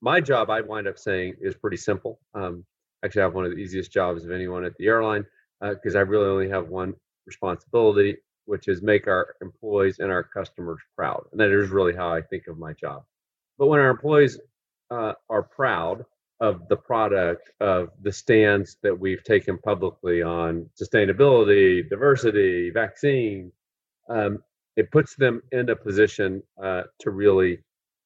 my 0.00 0.20
job, 0.20 0.50
I 0.50 0.60
wind 0.60 0.88
up 0.88 0.98
saying, 0.98 1.34
is 1.40 1.54
pretty 1.54 1.76
simple. 1.76 2.18
Um, 2.34 2.64
actually, 3.04 3.22
I 3.22 3.26
have 3.26 3.34
one 3.34 3.44
of 3.44 3.52
the 3.52 3.58
easiest 3.58 3.92
jobs 3.92 4.24
of 4.24 4.32
anyone 4.32 4.64
at 4.64 4.72
the 4.76 4.88
airline 4.88 5.24
because 5.60 5.94
uh, 5.94 5.98
I 5.98 6.02
really 6.02 6.28
only 6.28 6.48
have 6.50 6.68
one 6.68 6.94
responsibility, 7.26 8.16
which 8.46 8.68
is 8.68 8.82
make 8.82 9.06
our 9.06 9.34
employees 9.42 9.98
and 9.98 10.10
our 10.10 10.22
customers 10.24 10.80
proud. 10.96 11.24
And 11.32 11.40
that 11.40 11.50
is 11.50 11.70
really 11.70 11.94
how 11.94 12.12
I 12.12 12.22
think 12.22 12.44
of 12.48 12.58
my 12.58 12.72
job. 12.72 13.04
But 13.58 13.66
when 13.66 13.80
our 13.80 13.90
employees 13.90 14.38
uh, 14.90 15.12
are 15.28 15.42
proud 15.42 16.04
of 16.40 16.68
the 16.68 16.76
product 16.76 17.50
of 17.60 17.90
the 18.02 18.12
stands 18.12 18.76
that 18.82 18.98
we've 18.98 19.24
taken 19.24 19.58
publicly 19.58 20.22
on 20.22 20.68
sustainability, 20.80 21.88
diversity, 21.88 22.70
vaccine. 22.70 23.50
Um, 24.08 24.38
it 24.76 24.90
puts 24.92 25.16
them 25.16 25.42
in 25.50 25.68
a 25.68 25.76
position 25.76 26.42
uh, 26.62 26.82
to 27.00 27.10
really 27.10 27.58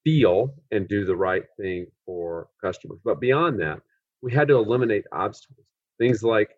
feel 0.04 0.54
and 0.71 0.88
do 0.88 1.04
the 1.04 1.14
right 1.14 1.44
thing 1.61 1.87
for 2.06 2.49
customers. 2.61 2.99
But 3.04 3.21
beyond 3.21 3.61
that, 3.61 3.80
we 4.23 4.32
had 4.32 4.49
to 4.49 4.56
eliminate 4.56 5.04
obstacles, 5.12 5.66
things 5.99 6.23
like 6.23 6.50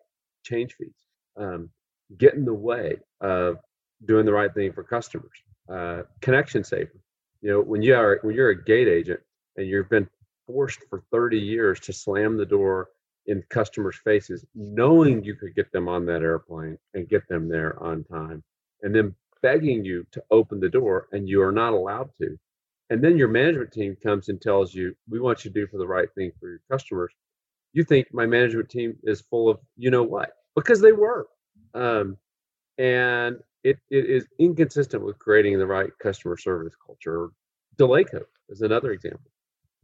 change 0.45 0.73
fees, 0.73 0.93
um, 1.37 1.69
get 2.17 2.35
in 2.35 2.45
the 2.45 2.53
way 2.53 2.97
of 3.21 3.57
doing 4.05 4.25
the 4.25 4.33
right 4.33 4.53
thing 4.53 4.71
for 4.71 4.83
customers. 4.83 5.37
Uh, 5.69 6.03
connection 6.21 6.63
saver. 6.63 7.01
You 7.41 7.51
know, 7.51 7.61
when 7.61 7.81
you 7.81 7.95
are 7.95 8.19
when 8.21 8.35
you're 8.35 8.49
a 8.49 8.63
gate 8.63 8.87
agent 8.87 9.19
and 9.57 9.67
you've 9.67 9.89
been 9.89 10.07
forced 10.47 10.79
for 10.89 11.03
30 11.11 11.39
years 11.39 11.79
to 11.81 11.93
slam 11.93 12.37
the 12.37 12.45
door 12.45 12.89
in 13.27 13.43
customers' 13.49 13.99
faces, 14.03 14.45
knowing 14.53 15.23
you 15.23 15.35
could 15.35 15.55
get 15.55 15.71
them 15.71 15.87
on 15.87 16.05
that 16.05 16.21
airplane 16.21 16.77
and 16.93 17.09
get 17.09 17.27
them 17.27 17.49
there 17.49 17.81
on 17.81 18.03
time, 18.03 18.43
and 18.83 18.93
then 18.95 19.15
begging 19.41 19.83
you 19.83 20.05
to 20.11 20.23
open 20.31 20.59
the 20.59 20.69
door, 20.69 21.07
and 21.11 21.27
you 21.27 21.41
are 21.41 21.51
not 21.51 21.73
allowed 21.73 22.09
to. 22.17 22.37
And 22.91 23.03
then 23.03 23.17
your 23.17 23.27
management 23.27 23.71
team 23.71 23.95
comes 24.01 24.29
and 24.29 24.39
tells 24.39 24.73
you, 24.73 24.95
We 25.09 25.19
want 25.19 25.43
you 25.43 25.51
to 25.51 25.59
do 25.59 25.67
for 25.67 25.77
the 25.77 25.87
right 25.87 26.09
thing 26.13 26.31
for 26.39 26.49
your 26.49 26.61
customers. 26.71 27.11
You 27.75 27.83
think 27.83 28.07
my 28.11 28.25
management 28.25 28.69
team 28.69 28.97
is 29.03 29.21
full 29.21 29.49
of 29.49 29.59
you 29.77 29.91
know 29.91 30.03
what? 30.03 30.31
Because 30.55 30.81
they 30.81 30.93
were. 30.93 31.27
Um, 31.73 32.17
and 32.79 33.37
it, 33.63 33.77
it 33.89 34.05
is 34.05 34.25
inconsistent 34.39 35.03
with 35.03 35.19
creating 35.19 35.59
the 35.59 35.67
right 35.67 35.91
customer 36.01 36.37
service 36.37 36.73
culture. 36.83 37.29
Delay 37.77 38.05
code 38.05 38.25
is 38.49 38.61
another 38.61 38.91
example 38.91 39.29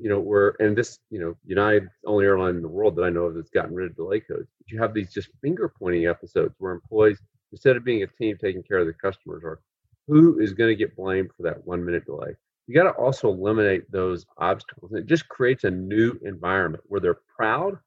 you 0.01 0.09
know, 0.09 0.19
where 0.19 0.55
and 0.59 0.75
this, 0.75 0.97
you 1.11 1.19
know, 1.19 1.37
United 1.45 1.87
only 2.05 2.25
airline 2.25 2.55
in 2.55 2.61
the 2.63 2.67
world 2.67 2.95
that 2.95 3.03
I 3.03 3.09
know 3.09 3.25
of 3.25 3.35
that's 3.35 3.51
gotten 3.51 3.75
rid 3.75 3.91
of 3.91 3.95
delay 3.95 4.19
codes. 4.19 4.47
But 4.57 4.71
you 4.71 4.79
have 4.79 4.95
these 4.95 5.13
just 5.13 5.29
finger 5.41 5.71
pointing 5.77 6.07
episodes 6.07 6.55
where 6.57 6.71
employees, 6.71 7.19
instead 7.51 7.77
of 7.77 7.83
being 7.83 8.01
a 8.01 8.07
team 8.07 8.35
taking 8.35 8.63
care 8.63 8.79
of 8.79 8.87
the 8.87 8.93
customers, 8.93 9.43
are 9.43 9.59
who 10.07 10.39
is 10.39 10.53
going 10.53 10.71
to 10.71 10.75
get 10.75 10.95
blamed 10.95 11.29
for 11.37 11.43
that 11.43 11.65
one 11.67 11.85
minute 11.85 12.05
delay. 12.05 12.35
You 12.71 12.77
got 12.81 12.89
to 12.89 12.97
also 12.97 13.27
eliminate 13.27 13.91
those 13.91 14.25
obstacles. 14.37 14.93
It 14.93 15.05
just 15.05 15.27
creates 15.27 15.65
a 15.65 15.69
new 15.69 16.17
environment 16.23 16.81
where 16.87 17.01
they're 17.01 17.19
proud 17.35 17.77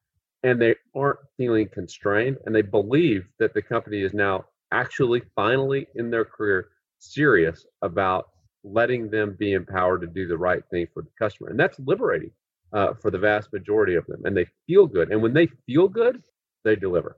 and 0.43 0.61
they 0.61 0.75
aren't 0.95 1.17
feeling 1.37 1.67
constrained 1.69 2.37
and 2.45 2.53
they 2.53 2.61
believe 2.61 3.25
that 3.39 3.55
the 3.55 3.63
company 3.63 4.03
is 4.03 4.13
now 4.13 4.45
actually 4.71 5.23
finally 5.35 5.87
in 5.95 6.11
their 6.11 6.23
career 6.23 6.67
serious 6.99 7.65
about 7.81 8.27
letting 8.63 9.09
them 9.09 9.35
be 9.39 9.53
empowered 9.53 10.01
to 10.01 10.07
do 10.07 10.27
the 10.27 10.37
right 10.37 10.61
thing 10.69 10.85
for 10.93 11.01
the 11.01 11.09
customer. 11.17 11.49
And 11.49 11.59
that's 11.59 11.79
liberating 11.79 12.29
uh, 12.71 12.93
for 12.93 13.09
the 13.09 13.17
vast 13.17 13.51
majority 13.51 13.95
of 13.95 14.05
them. 14.05 14.21
And 14.23 14.37
they 14.37 14.45
feel 14.67 14.85
good. 14.85 15.11
And 15.11 15.19
when 15.19 15.33
they 15.33 15.47
feel 15.65 15.87
good, 15.87 16.21
they 16.63 16.75
deliver. 16.75 17.17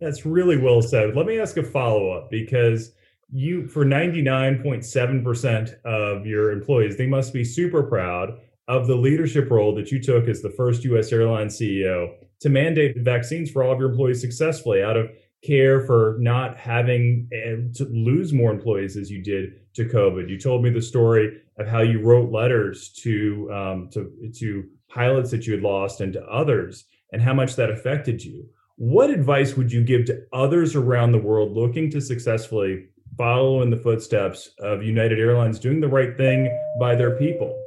That's 0.00 0.24
really 0.24 0.58
well 0.58 0.80
said. 0.80 1.16
Let 1.16 1.26
me 1.26 1.40
ask 1.40 1.56
a 1.56 1.64
follow 1.64 2.12
up 2.12 2.30
because 2.30 2.92
you, 3.30 3.68
for 3.68 3.84
99.7% 3.84 5.82
of 5.84 6.26
your 6.26 6.50
employees, 6.50 6.96
they 6.96 7.06
must 7.06 7.32
be 7.32 7.44
super 7.44 7.82
proud 7.82 8.38
of 8.68 8.86
the 8.86 8.94
leadership 8.94 9.50
role 9.50 9.74
that 9.74 9.90
you 9.90 10.00
took 10.00 10.28
as 10.28 10.42
the 10.42 10.50
first 10.50 10.84
US 10.84 11.12
airline 11.12 11.48
CEO 11.48 12.14
to 12.40 12.48
mandate 12.48 12.96
vaccines 12.98 13.50
for 13.50 13.62
all 13.62 13.72
of 13.72 13.80
your 13.80 13.90
employees 13.90 14.20
successfully 14.20 14.82
out 14.82 14.96
of 14.96 15.10
care 15.44 15.80
for 15.86 16.16
not 16.18 16.56
having 16.56 17.28
to 17.74 17.84
lose 17.84 18.32
more 18.32 18.50
employees 18.50 18.96
as 18.96 19.10
you 19.10 19.22
did 19.22 19.74
to 19.74 19.84
COVID. 19.84 20.28
You 20.28 20.38
told 20.38 20.62
me 20.62 20.70
the 20.70 20.82
story 20.82 21.40
of 21.58 21.66
how 21.66 21.80
you 21.80 22.00
wrote 22.00 22.30
letters 22.30 22.90
to 23.02 23.50
um, 23.52 23.88
to 23.92 24.30
to 24.36 24.64
pilots 24.88 25.30
that 25.30 25.46
you 25.46 25.52
had 25.52 25.62
lost 25.62 26.00
and 26.00 26.12
to 26.12 26.22
others, 26.24 26.84
and 27.12 27.22
how 27.22 27.34
much 27.34 27.56
that 27.56 27.70
affected 27.70 28.24
you. 28.24 28.48
What 28.76 29.10
advice 29.10 29.56
would 29.56 29.72
you 29.72 29.82
give 29.82 30.04
to 30.06 30.24
others 30.32 30.76
around 30.76 31.12
the 31.12 31.18
world 31.18 31.52
looking 31.52 31.90
to 31.90 32.00
successfully 32.00 32.86
follow 33.18 33.62
in 33.62 33.70
the 33.70 33.78
footsteps 33.78 34.50
of 34.60 34.84
United 34.84 35.20
Airlines 35.20 35.60
doing 35.60 35.80
the 35.80 35.88
right 35.88 36.16
thing 36.16 36.50
by 36.80 36.96
their 36.96 37.18
people? 37.18 37.58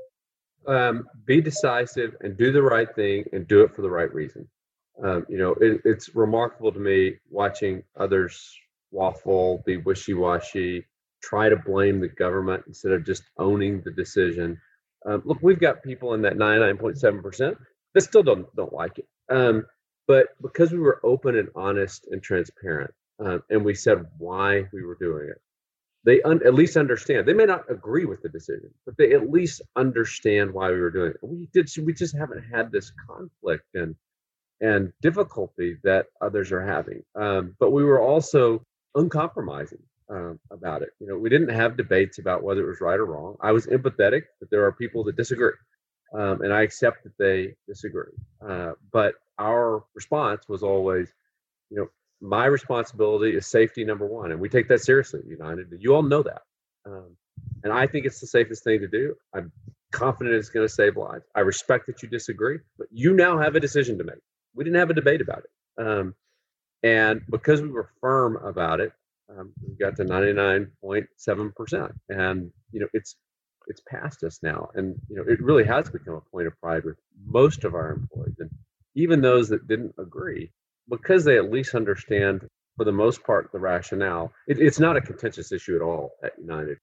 Um, 0.68 1.08
be 1.26 1.42
decisive 1.42 2.16
and 2.22 2.38
do 2.38 2.54
the 2.54 2.64
right 2.64 2.90
thing 2.96 3.26
and 3.34 3.48
do 3.48 3.64
it 3.64 3.76
for 3.76 3.84
the 3.84 3.92
right 3.92 4.14
reason 4.14 4.48
um, 5.04 5.26
you 5.30 5.40
know, 5.40 5.54
it, 5.62 5.82
it's 5.86 6.16
remarkable 6.16 6.74
to 6.74 6.80
me 6.80 7.16
watching 7.30 7.84
others 8.00 8.56
waffle, 8.92 9.64
be 9.66 9.78
wishy 9.78 10.16
washy, 10.16 10.86
try 11.24 11.50
to 11.50 11.58
blame 11.58 12.02
the 12.02 12.10
government 12.10 12.64
instead 12.68 12.94
of 12.94 13.06
just 13.06 13.24
owning 13.38 13.82
the 13.84 13.92
decision. 13.92 14.60
Um, 15.06 15.24
look, 15.26 15.40
we've 15.42 15.60
got 15.62 15.84
people 15.84 16.16
in 16.16 16.24
that 16.24 16.38
99.7% 16.38 17.58
that 17.96 18.02
still 18.02 18.24
don't 18.24 18.54
don't 18.56 18.74
like 18.74 19.00
it. 19.00 19.08
Um, 19.30 19.66
But 20.08 20.30
because 20.42 20.72
we 20.72 20.80
were 20.80 21.02
open 21.04 21.38
and 21.38 21.50
honest 21.56 22.08
and 22.12 22.24
transparent, 22.24 22.92
um, 23.24 23.44
and 23.50 23.64
we 23.64 23.74
said 23.76 24.06
why 24.18 24.66
we 24.74 24.84
were 24.84 24.98
doing 25.00 25.30
it, 25.30 25.42
they 26.04 26.22
un- 26.24 26.42
at 26.46 26.56
least 26.56 26.78
understand. 26.78 27.28
They 27.28 27.34
may 27.34 27.46
not 27.46 27.70
agree 27.70 28.06
with 28.06 28.22
the 28.22 28.30
decision, 28.30 28.72
but 28.86 28.98
they 28.98 29.14
at 29.14 29.30
least 29.30 29.62
understand 29.76 30.52
why 30.52 30.72
we 30.72 30.80
were 30.80 30.90
doing 30.90 31.12
it. 31.12 31.18
We 31.22 31.48
did. 31.54 31.70
We 31.84 31.94
just 31.94 32.18
haven't 32.18 32.44
had 32.44 32.72
this 32.72 32.92
conflict 33.08 33.66
and 33.76 33.96
and 34.62 34.94
difficulty 35.02 35.78
that 35.84 36.08
others 36.22 36.52
are 36.52 36.66
having. 36.66 37.04
Um, 37.16 37.56
but 37.60 37.72
we 37.72 37.84
were 37.84 38.02
also 38.02 38.64
uncompromising 38.96 39.82
um, 40.10 40.40
about 40.52 40.84
it. 40.84 40.90
You 41.00 41.08
know, 41.08 41.18
we 41.18 41.30
didn't 41.30 41.50
have 41.50 41.78
debates 41.78 42.20
about 42.20 42.44
whether 42.44 42.64
it 42.64 42.68
was 42.68 42.82
right 42.82 43.00
or 43.00 43.06
wrong. 43.06 43.38
I 43.42 43.52
was 43.52 43.68
empathetic 43.68 44.24
that 44.40 44.50
there 44.52 44.66
are 44.66 44.72
people 44.72 45.04
that 45.06 45.18
disagree, 45.18 45.54
um, 46.14 46.42
and 46.42 46.54
I 46.54 46.62
accept 46.62 47.04
that 47.04 47.18
they 47.20 47.56
disagree. 47.68 48.14
Uh, 48.48 48.74
but 48.92 49.16
our 49.40 49.84
response 49.96 50.48
was 50.48 50.64
always, 50.64 51.12
you 51.70 51.78
know, 51.78 51.88
my 52.22 52.46
responsibility 52.46 53.36
is 53.36 53.48
safety 53.48 53.84
number 53.84 54.06
one, 54.06 54.32
and 54.32 54.40
we 54.40 54.48
take 54.48 54.68
that 54.70 54.82
seriously. 54.82 55.22
United, 55.28 55.68
you 55.80 55.96
all 55.96 56.04
know 56.04 56.22
that, 56.24 56.44
um, 56.86 57.16
and 57.64 57.74
I 57.74 57.88
think 57.88 58.06
it's 58.06 58.20
the 58.20 58.28
safest 58.28 58.64
thing 58.64 58.80
to 58.80 58.88
do. 58.88 59.16
I'm 59.34 59.52
confident 59.92 60.36
it's 60.36 60.50
going 60.50 60.68
to 60.68 60.74
save 60.74 60.98
lives. 60.98 61.26
I 61.36 61.42
respect 61.42 61.88
that 61.88 62.02
you 62.04 62.10
disagree, 62.10 62.60
but 62.78 62.88
you 62.92 63.14
now 63.14 63.40
have 63.40 63.56
a 63.56 63.60
decision 63.60 63.98
to 63.98 64.04
make. 64.04 64.22
We 64.54 64.64
didn't 64.64 64.80
have 64.80 64.92
a 64.92 64.94
debate 64.94 65.22
about 65.22 65.44
it, 65.44 65.84
um, 65.84 66.16
and 66.84 67.22
because 67.30 67.62
we 67.62 67.70
were 67.70 67.90
firm 68.00 68.38
about 68.38 68.80
it, 68.80 68.94
um, 69.36 69.52
we 69.68 69.76
got 69.76 69.96
to 69.98 70.04
99.7 70.06 71.56
percent, 71.56 71.92
and 72.10 72.52
you 72.72 72.82
know 72.82 72.88
it's 72.94 73.16
it's 73.68 73.82
past 73.90 74.24
us 74.24 74.40
now, 74.44 74.70
and 74.76 74.96
you 75.10 75.16
know 75.16 75.24
it 75.28 75.42
really 75.42 75.64
has 75.64 75.90
become 75.90 76.14
a 76.14 76.22
point 76.22 76.48
of 76.48 76.60
pride 76.60 76.84
with 76.84 76.98
most 77.26 77.64
of 77.64 77.74
our 77.74 77.94
employees, 77.94 78.36
and 78.38 78.52
even 78.94 79.22
those 79.22 79.50
that 79.50 79.68
didn't 79.68 79.96
agree 79.98 80.52
because 80.92 81.24
they 81.24 81.38
at 81.38 81.52
least 81.52 81.74
understand 81.74 82.48
for 82.78 82.86
the 82.86 82.92
most 82.92 83.24
part 83.24 83.52
the 83.52 83.60
rationale 83.60 84.32
it, 84.48 84.60
it's 84.60 84.80
not 84.80 84.98
a 84.98 85.02
contentious 85.02 85.52
issue 85.52 85.76
at 85.76 85.82
all 85.82 86.12
at 86.24 86.34
united. 86.38 86.78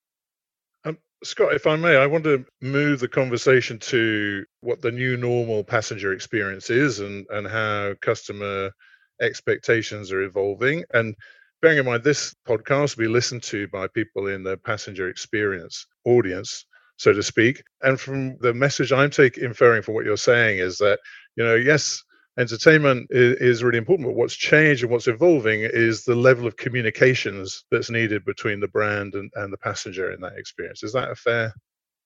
Um, 0.84 0.98
scott 1.22 1.54
if 1.54 1.66
i 1.66 1.76
may 1.76 1.96
i 1.96 2.06
want 2.06 2.24
to 2.24 2.44
move 2.60 3.00
the 3.00 3.08
conversation 3.08 3.78
to 3.78 4.44
what 4.60 4.82
the 4.82 4.90
new 4.90 5.16
normal 5.16 5.62
passenger 5.62 6.12
experience 6.12 6.70
is 6.70 7.00
and 7.00 7.26
and 7.30 7.46
how 7.46 7.94
customer 8.00 8.72
expectations 9.20 10.12
are 10.12 10.22
evolving. 10.22 10.84
And 10.92 11.14
bearing 11.60 11.78
in 11.78 11.86
mind 11.86 12.04
this 12.04 12.34
podcast 12.46 12.96
will 12.96 13.04
be 13.04 13.08
listened 13.08 13.42
to 13.44 13.66
by 13.68 13.88
people 13.88 14.28
in 14.28 14.42
the 14.42 14.56
passenger 14.58 15.08
experience 15.08 15.86
audience 16.04 16.64
so 16.96 17.12
to 17.12 17.22
speak. 17.22 17.62
And 17.82 17.98
from 17.98 18.36
the 18.38 18.54
message 18.54 18.92
i'm 18.92 19.10
taking 19.10 19.44
inferring 19.44 19.82
from 19.82 19.94
what 19.94 20.04
you're 20.04 20.16
saying 20.16 20.58
is 20.58 20.78
that 20.78 20.98
you 21.36 21.44
know 21.44 21.54
yes 21.54 22.02
entertainment 22.38 23.08
is, 23.10 23.36
is, 23.36 23.62
really 23.62 23.78
important 23.78 24.08
but 24.08 24.14
what's 24.14 24.34
changed 24.34 24.82
and 24.82 24.92
what's 24.92 25.08
evolving 25.08 25.60
is 25.62 26.04
the 26.04 26.14
level 26.14 26.46
of 26.46 26.56
communications 26.56 27.64
that's 27.70 27.90
needed 27.90 28.24
between 28.24 28.60
the 28.60 28.68
brand 28.68 29.14
and, 29.14 29.30
and 29.34 29.52
the 29.52 29.58
passenger 29.58 30.12
in 30.12 30.20
that 30.20 30.38
experience. 30.38 30.82
Is 30.82 30.92
that 30.92 31.10
a 31.10 31.14
fair 31.14 31.52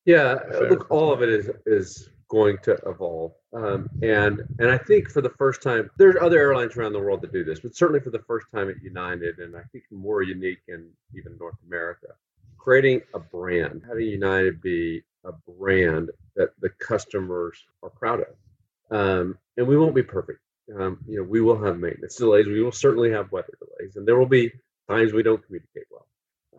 yeah 0.04 0.38
a 0.48 0.52
fair 0.52 0.70
look 0.70 0.90
all 0.90 1.12
of 1.12 1.22
it 1.22 1.28
is 1.28 1.50
is 1.66 2.08
going 2.28 2.56
to 2.62 2.72
evolve. 2.86 3.32
Um, 3.52 3.90
and 4.02 4.42
and 4.58 4.70
i 4.70 4.78
think 4.78 5.10
for 5.10 5.20
the 5.20 5.34
first 5.36 5.62
time 5.62 5.90
there's 5.98 6.16
other 6.18 6.38
airlines 6.38 6.74
around 6.76 6.94
the 6.94 7.00
world 7.00 7.20
that 7.20 7.32
do 7.32 7.44
this 7.44 7.60
but 7.60 7.76
certainly 7.76 8.00
for 8.00 8.08
the 8.08 8.24
first 8.26 8.46
time 8.54 8.70
at 8.70 8.82
united 8.82 9.38
and 9.40 9.54
i 9.54 9.62
think 9.70 9.84
more 9.90 10.22
unique 10.22 10.62
in 10.68 10.88
even 11.14 11.36
north 11.38 11.56
america 11.66 12.06
creating 12.56 13.02
a 13.12 13.18
brand 13.18 13.82
having 13.86 14.06
united 14.06 14.62
be 14.62 15.02
a 15.26 15.32
brand 15.58 16.10
that 16.34 16.48
the 16.60 16.70
customers 16.70 17.62
are 17.82 17.90
proud 17.90 18.20
of 18.20 18.34
um, 18.92 19.38
and 19.56 19.66
we 19.66 19.76
won't 19.76 19.94
be 19.94 20.02
perfect. 20.02 20.40
Um, 20.78 20.98
you 21.08 21.18
know, 21.18 21.24
we 21.24 21.40
will 21.40 21.62
have 21.62 21.78
maintenance 21.78 22.16
delays. 22.16 22.46
We 22.46 22.62
will 22.62 22.72
certainly 22.72 23.10
have 23.10 23.32
weather 23.32 23.54
delays, 23.58 23.96
and 23.96 24.06
there 24.06 24.18
will 24.18 24.26
be 24.26 24.52
times 24.88 25.12
we 25.12 25.22
don't 25.22 25.44
communicate 25.44 25.84
well. 25.90 26.06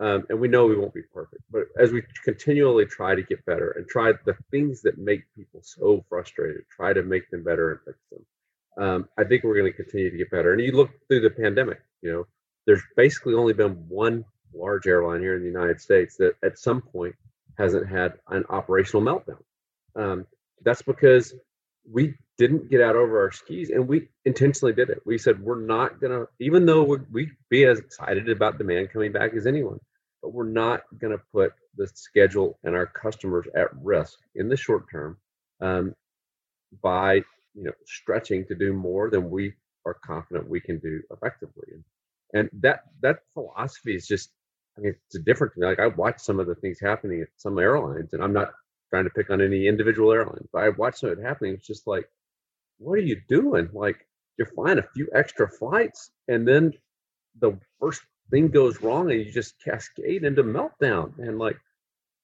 Um, 0.00 0.26
and 0.28 0.40
we 0.40 0.48
know 0.48 0.66
we 0.66 0.76
won't 0.76 0.92
be 0.92 1.02
perfect. 1.02 1.42
But 1.50 1.66
as 1.78 1.92
we 1.92 2.02
continually 2.24 2.84
try 2.84 3.14
to 3.14 3.22
get 3.22 3.44
better 3.46 3.70
and 3.70 3.86
try 3.88 4.12
the 4.24 4.36
things 4.50 4.82
that 4.82 4.98
make 4.98 5.22
people 5.36 5.60
so 5.62 6.04
frustrated, 6.08 6.62
try 6.68 6.92
to 6.92 7.02
make 7.02 7.30
them 7.30 7.44
better 7.44 7.70
and 7.70 7.80
fix 7.84 7.98
them. 8.10 8.26
Um, 8.76 9.08
I 9.16 9.22
think 9.22 9.44
we're 9.44 9.56
going 9.56 9.70
to 9.70 9.76
continue 9.76 10.10
to 10.10 10.16
get 10.16 10.32
better. 10.32 10.52
And 10.52 10.60
you 10.60 10.72
look 10.72 10.90
through 11.06 11.20
the 11.20 11.30
pandemic, 11.30 11.80
you 12.02 12.12
know, 12.12 12.26
there's 12.66 12.82
basically 12.96 13.34
only 13.34 13.52
been 13.52 13.86
one 13.88 14.24
large 14.52 14.88
airline 14.88 15.20
here 15.20 15.36
in 15.36 15.42
the 15.42 15.48
United 15.48 15.80
States 15.80 16.16
that 16.16 16.34
at 16.42 16.58
some 16.58 16.80
point 16.80 17.14
hasn't 17.56 17.88
had 17.88 18.14
an 18.28 18.44
operational 18.48 19.02
meltdown. 19.02 19.42
Um, 19.94 20.26
that's 20.64 20.82
because 20.82 21.34
we 21.88 22.14
didn't 22.36 22.68
get 22.68 22.80
out 22.80 22.96
over 22.96 23.20
our 23.20 23.30
skis 23.30 23.70
and 23.70 23.86
we 23.86 24.08
intentionally 24.24 24.72
did 24.72 24.90
it. 24.90 25.00
We 25.06 25.18
said 25.18 25.40
we're 25.40 25.60
not 25.60 26.00
gonna 26.00 26.26
even 26.40 26.66
though 26.66 26.82
we 26.82 26.98
we 27.12 27.30
be 27.48 27.64
as 27.64 27.78
excited 27.78 28.28
about 28.28 28.58
demand 28.58 28.90
coming 28.90 29.12
back 29.12 29.34
as 29.34 29.46
anyone 29.46 29.78
but 30.22 30.32
we're 30.32 30.48
not 30.48 30.82
gonna 30.98 31.18
put 31.32 31.52
the 31.76 31.86
schedule 31.94 32.58
and 32.64 32.74
our 32.74 32.86
customers 32.86 33.46
at 33.54 33.68
risk 33.82 34.18
in 34.34 34.48
the 34.48 34.56
short 34.56 34.90
term 34.90 35.18
um, 35.60 35.94
by 36.82 37.14
you 37.54 37.64
know 37.64 37.72
stretching 37.86 38.44
to 38.46 38.54
do 38.54 38.72
more 38.72 39.10
than 39.10 39.30
we 39.30 39.52
are 39.86 39.94
confident 39.94 40.48
we 40.48 40.60
can 40.60 40.78
do 40.78 41.00
effectively. 41.10 41.68
And, 41.72 41.84
and 42.32 42.62
that 42.62 42.80
that 43.02 43.20
philosophy 43.34 43.94
is 43.94 44.06
just 44.06 44.30
i 44.76 44.80
mean 44.80 44.94
it's 45.06 45.22
different 45.24 45.52
to 45.54 45.60
me. 45.60 45.66
Like 45.66 45.78
i 45.78 45.86
watch 45.88 46.20
some 46.20 46.40
of 46.40 46.46
the 46.46 46.54
things 46.56 46.80
happening 46.80 47.20
at 47.20 47.28
some 47.36 47.58
airlines 47.58 48.12
and 48.12 48.22
i'm 48.22 48.32
not 48.32 48.52
trying 48.90 49.04
to 49.04 49.10
pick 49.10 49.30
on 49.30 49.40
any 49.40 49.66
individual 49.68 50.12
airline 50.12 50.48
but 50.52 50.64
i 50.64 50.68
watched 50.70 50.98
some 50.98 51.10
of 51.10 51.18
it 51.18 51.22
happening 51.22 51.54
it's 51.54 51.66
just 51.66 51.86
like 51.86 52.08
what 52.78 52.94
are 52.94 53.02
you 53.02 53.20
doing? 53.28 53.68
Like 53.72 54.06
you're 54.38 54.48
flying 54.48 54.78
a 54.78 54.88
few 54.94 55.08
extra 55.14 55.48
flights 55.48 56.10
and 56.28 56.46
then 56.46 56.72
the 57.40 57.58
first 57.80 58.02
thing 58.30 58.48
goes 58.48 58.80
wrong 58.82 59.10
and 59.10 59.20
you 59.20 59.32
just 59.32 59.54
cascade 59.62 60.24
into 60.24 60.42
meltdown. 60.42 61.18
And 61.18 61.38
like, 61.38 61.56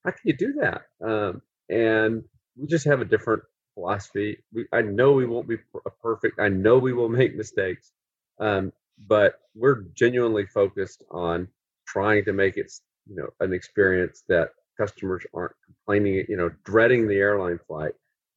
how 0.04 0.10
can 0.10 0.20
you 0.24 0.36
do 0.36 0.54
that? 0.60 0.82
Um, 1.04 1.42
and 1.68 2.24
we 2.56 2.66
just 2.66 2.86
have 2.86 3.00
a 3.00 3.04
different 3.04 3.42
philosophy. 3.74 4.38
We, 4.52 4.66
I 4.72 4.82
know 4.82 5.12
we 5.12 5.26
won't 5.26 5.48
be 5.48 5.58
perfect. 6.02 6.38
I 6.40 6.48
know 6.48 6.78
we 6.78 6.92
will 6.92 7.08
make 7.20 7.36
mistakes. 7.36 7.92
Um, 8.38 8.72
but 9.08 9.34
we're 9.54 9.82
genuinely 9.94 10.46
focused 10.46 11.04
on 11.10 11.48
trying 11.86 12.24
to 12.24 12.32
make 12.32 12.56
it, 12.56 12.70
you 13.06 13.16
know, 13.16 13.28
an 13.40 13.52
experience 13.52 14.22
that 14.28 14.50
customers 14.78 15.24
aren't 15.34 15.54
complaining, 15.64 16.24
you 16.28 16.36
know, 16.36 16.50
dreading 16.64 17.08
the 17.08 17.16
airline 17.16 17.58
flight. 17.66 17.92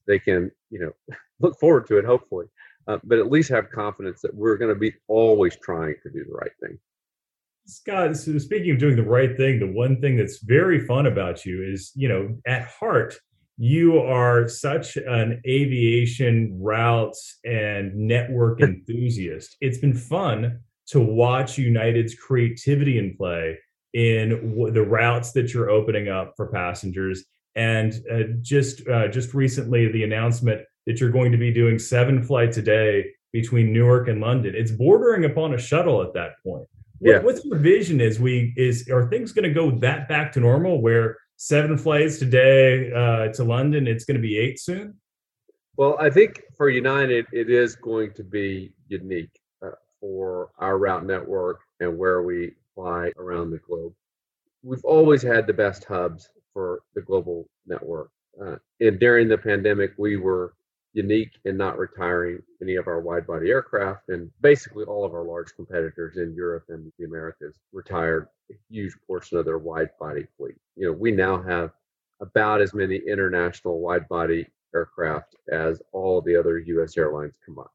They 0.07 0.19
can, 0.19 0.51
you 0.69 0.79
know, 0.79 1.15
look 1.39 1.59
forward 1.59 1.87
to 1.87 1.97
it, 1.97 2.05
hopefully, 2.05 2.45
uh, 2.87 2.99
but 3.03 3.19
at 3.19 3.31
least 3.31 3.49
have 3.49 3.71
confidence 3.71 4.21
that 4.21 4.33
we're 4.33 4.57
going 4.57 4.73
to 4.73 4.79
be 4.79 4.93
always 5.07 5.55
trying 5.57 5.95
to 6.03 6.09
do 6.09 6.25
the 6.25 6.33
right 6.33 6.51
thing. 6.61 6.77
Scott, 7.65 8.17
so 8.17 8.37
speaking 8.39 8.71
of 8.71 8.77
doing 8.77 8.97
the 8.97 9.03
right 9.03 9.37
thing, 9.37 9.59
the 9.59 9.71
one 9.71 10.01
thing 10.01 10.17
that's 10.17 10.43
very 10.43 10.85
fun 10.85 11.05
about 11.05 11.45
you 11.45 11.63
is, 11.63 11.91
you 11.95 12.09
know, 12.09 12.35
at 12.45 12.67
heart, 12.67 13.15
you 13.57 13.99
are 13.99 14.49
such 14.49 14.97
an 14.97 15.41
aviation 15.47 16.57
routes 16.59 17.39
and 17.45 17.95
network 17.95 18.61
enthusiast. 18.61 19.55
It's 19.61 19.77
been 19.77 19.93
fun 19.93 20.59
to 20.87 20.99
watch 20.99 21.57
United's 21.57 22.15
creativity 22.15 22.97
in 22.97 23.15
play 23.15 23.57
in 23.93 24.71
the 24.73 24.81
routes 24.81 25.31
that 25.33 25.53
you're 25.53 25.69
opening 25.69 26.09
up 26.09 26.33
for 26.35 26.47
passengers. 26.47 27.23
And 27.55 27.93
uh, 28.11 28.23
just 28.41 28.87
uh, 28.87 29.07
just 29.09 29.33
recently, 29.33 29.91
the 29.91 30.03
announcement 30.03 30.61
that 30.85 30.99
you're 30.99 31.11
going 31.11 31.31
to 31.31 31.37
be 31.37 31.53
doing 31.53 31.79
seven 31.79 32.23
flights 32.23 32.57
a 32.57 32.61
day 32.61 33.05
between 33.31 33.71
Newark 33.71 34.07
and 34.07 34.21
London. 34.21 34.53
It's 34.55 34.71
bordering 34.71 35.25
upon 35.25 35.53
a 35.53 35.57
shuttle 35.57 36.01
at 36.01 36.13
that 36.13 36.31
point. 36.43 36.67
What, 36.99 37.11
yeah. 37.11 37.19
What's 37.19 37.43
your 37.45 37.57
vision? 37.57 38.01
Is 38.01 38.19
we 38.19 38.53
is 38.57 38.89
are 38.89 39.07
things 39.09 39.31
going 39.31 39.43
to 39.47 39.53
go 39.53 39.71
that 39.79 40.07
back 40.07 40.31
to 40.33 40.39
normal 40.39 40.81
where 40.81 41.17
seven 41.37 41.77
flights 41.77 42.17
today 42.17 42.91
uh, 42.91 43.27
to 43.33 43.43
London? 43.43 43.87
It's 43.87 44.05
going 44.05 44.17
to 44.17 44.21
be 44.21 44.37
eight 44.37 44.59
soon. 44.59 44.95
Well, 45.75 45.97
I 45.99 46.09
think 46.09 46.43
for 46.55 46.69
United, 46.69 47.25
it 47.31 47.49
is 47.49 47.75
going 47.75 48.13
to 48.13 48.23
be 48.23 48.73
unique 48.87 49.31
uh, 49.65 49.71
for 49.99 50.51
our 50.59 50.77
route 50.77 51.05
network 51.05 51.61
and 51.79 51.97
where 51.97 52.21
we 52.21 52.53
fly 52.75 53.11
around 53.17 53.49
the 53.49 53.57
globe. 53.57 53.93
We've 54.61 54.85
always 54.85 55.23
had 55.23 55.47
the 55.47 55.53
best 55.53 55.83
hubs 55.83 56.29
for 56.53 56.81
the 56.95 57.01
global 57.01 57.47
network. 57.65 58.11
Uh, 58.41 58.55
and 58.79 58.99
during 58.99 59.27
the 59.27 59.37
pandemic, 59.37 59.93
we 59.97 60.17
were 60.17 60.53
unique 60.93 61.31
in 61.45 61.57
not 61.57 61.77
retiring 61.77 62.41
any 62.61 62.75
of 62.75 62.87
our 62.87 63.01
wide 63.01 63.25
body 63.25 63.49
aircraft. 63.49 64.09
And 64.09 64.31
basically, 64.41 64.85
all 64.85 65.03
of 65.05 65.13
our 65.13 65.23
large 65.23 65.55
competitors 65.55 66.17
in 66.17 66.33
Europe 66.35 66.65
and 66.69 66.91
the 66.97 67.05
Americas 67.05 67.55
retired 67.71 68.27
a 68.51 68.55
huge 68.69 68.93
portion 69.07 69.37
of 69.37 69.45
their 69.45 69.57
wide 69.57 69.89
body 69.99 70.25
fleet. 70.37 70.55
You 70.75 70.87
know, 70.87 70.93
we 70.93 71.11
now 71.11 71.41
have 71.41 71.71
about 72.21 72.61
as 72.61 72.73
many 72.73 72.97
international 73.07 73.79
wide 73.79 74.07
body 74.07 74.47
aircraft 74.73 75.35
as 75.51 75.81
all 75.91 76.21
the 76.21 76.35
other 76.35 76.59
U.S. 76.59 76.97
airlines 76.97 77.33
combined. 77.43 77.67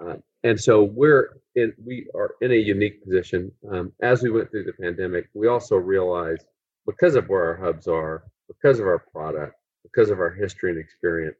Uh, 0.00 0.16
and 0.42 0.60
so 0.60 0.82
we're 0.82 1.40
in, 1.54 1.72
we 1.84 2.08
are 2.14 2.34
in 2.40 2.52
a 2.52 2.56
unique 2.56 3.02
position. 3.04 3.50
Um, 3.70 3.92
as 4.00 4.22
we 4.22 4.30
went 4.30 4.50
through 4.50 4.64
the 4.64 4.72
pandemic, 4.72 5.28
we 5.34 5.48
also 5.48 5.76
realized 5.76 6.46
because 6.86 7.14
of 7.14 7.28
where 7.28 7.44
our 7.44 7.56
hubs 7.56 7.86
are, 7.86 8.24
because 8.48 8.78
of 8.78 8.86
our 8.86 8.98
product, 8.98 9.54
because 9.82 10.10
of 10.10 10.18
our 10.18 10.30
history 10.30 10.70
and 10.70 10.78
experience, 10.78 11.36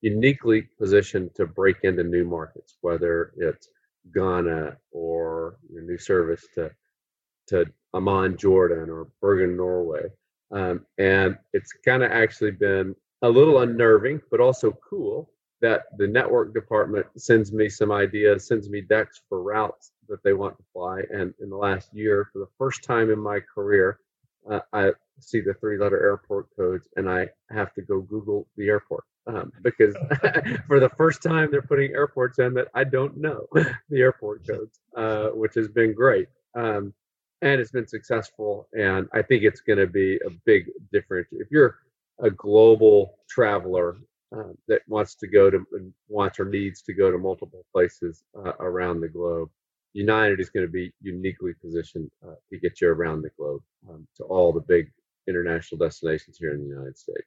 uniquely 0.00 0.62
positioned 0.78 1.34
to 1.34 1.46
break 1.46 1.76
into 1.82 2.04
new 2.04 2.24
markets, 2.24 2.76
whether 2.80 3.32
it's 3.36 3.68
Ghana 4.14 4.76
or 4.92 5.58
a 5.76 5.80
new 5.80 5.98
service 5.98 6.46
to 6.54 6.70
to 7.48 7.64
Amman, 7.94 8.36
Jordan, 8.36 8.90
or 8.90 9.08
Bergen, 9.22 9.56
Norway. 9.56 10.04
Um, 10.50 10.84
and 10.98 11.38
it's 11.54 11.72
kind 11.72 12.02
of 12.02 12.12
actually 12.12 12.50
been 12.50 12.94
a 13.22 13.28
little 13.28 13.60
unnerving, 13.60 14.20
but 14.30 14.40
also 14.40 14.78
cool 14.88 15.30
that 15.60 15.84
the 15.96 16.06
network 16.06 16.54
department 16.54 17.06
sends 17.16 17.52
me 17.52 17.68
some 17.68 17.90
ideas, 17.90 18.46
sends 18.46 18.68
me 18.68 18.80
decks 18.80 19.22
for 19.28 19.42
routes 19.42 19.92
that 20.08 20.22
they 20.22 20.32
want 20.32 20.56
to 20.56 20.64
fly. 20.72 21.00
And 21.10 21.34
in 21.40 21.50
the 21.50 21.56
last 21.56 21.92
year, 21.94 22.28
for 22.32 22.38
the 22.38 22.48
first 22.58 22.84
time 22.84 23.10
in 23.10 23.18
my 23.18 23.40
career, 23.40 23.98
uh, 24.50 24.60
I 24.72 24.92
see 25.20 25.40
the 25.40 25.54
three 25.54 25.78
letter 25.78 26.00
airport 26.00 26.46
codes 26.56 26.88
and 26.96 27.08
I 27.08 27.28
have 27.50 27.72
to 27.74 27.82
go 27.82 28.00
Google 28.00 28.46
the 28.56 28.68
airport 28.68 29.04
um, 29.26 29.52
because 29.62 29.94
for 30.66 30.80
the 30.80 30.90
first 30.96 31.22
time 31.22 31.50
they're 31.50 31.62
putting 31.62 31.92
airports 31.92 32.38
in 32.38 32.54
that 32.54 32.68
I 32.74 32.84
don't 32.84 33.16
know 33.16 33.46
the 33.52 34.00
airport 34.00 34.46
codes, 34.46 34.80
uh, 34.96 35.28
which 35.28 35.54
has 35.54 35.68
been 35.68 35.94
great. 35.94 36.28
Um, 36.54 36.92
and 37.42 37.60
it's 37.60 37.70
been 37.70 37.86
successful. 37.86 38.68
And 38.76 39.06
I 39.12 39.22
think 39.22 39.44
it's 39.44 39.60
going 39.60 39.78
to 39.78 39.86
be 39.86 40.16
a 40.26 40.30
big 40.44 40.70
difference. 40.92 41.28
If 41.30 41.48
you're 41.50 41.78
a 42.20 42.30
global 42.30 43.14
traveler 43.28 43.96
uh, 44.36 44.52
that 44.66 44.82
wants 44.88 45.14
to 45.16 45.28
go 45.28 45.48
to 45.48 45.64
wants 46.08 46.40
or 46.40 46.44
needs 46.44 46.82
to 46.82 46.92
go 46.92 47.10
to 47.10 47.18
multiple 47.18 47.64
places 47.72 48.24
uh, 48.36 48.52
around 48.60 49.00
the 49.00 49.08
globe, 49.08 49.50
United 49.98 50.38
is 50.38 50.48
going 50.48 50.64
to 50.64 50.70
be 50.70 50.92
uniquely 51.02 51.52
positioned 51.60 52.08
uh, 52.24 52.34
to 52.50 52.58
get 52.58 52.80
you 52.80 52.88
around 52.88 53.20
the 53.20 53.30
globe 53.36 53.62
um, 53.90 54.06
to 54.16 54.22
all 54.24 54.52
the 54.52 54.60
big 54.60 54.92
international 55.26 55.76
destinations 55.76 56.38
here 56.38 56.54
in 56.54 56.60
the 56.62 56.68
United 56.68 56.96
States. 56.96 57.26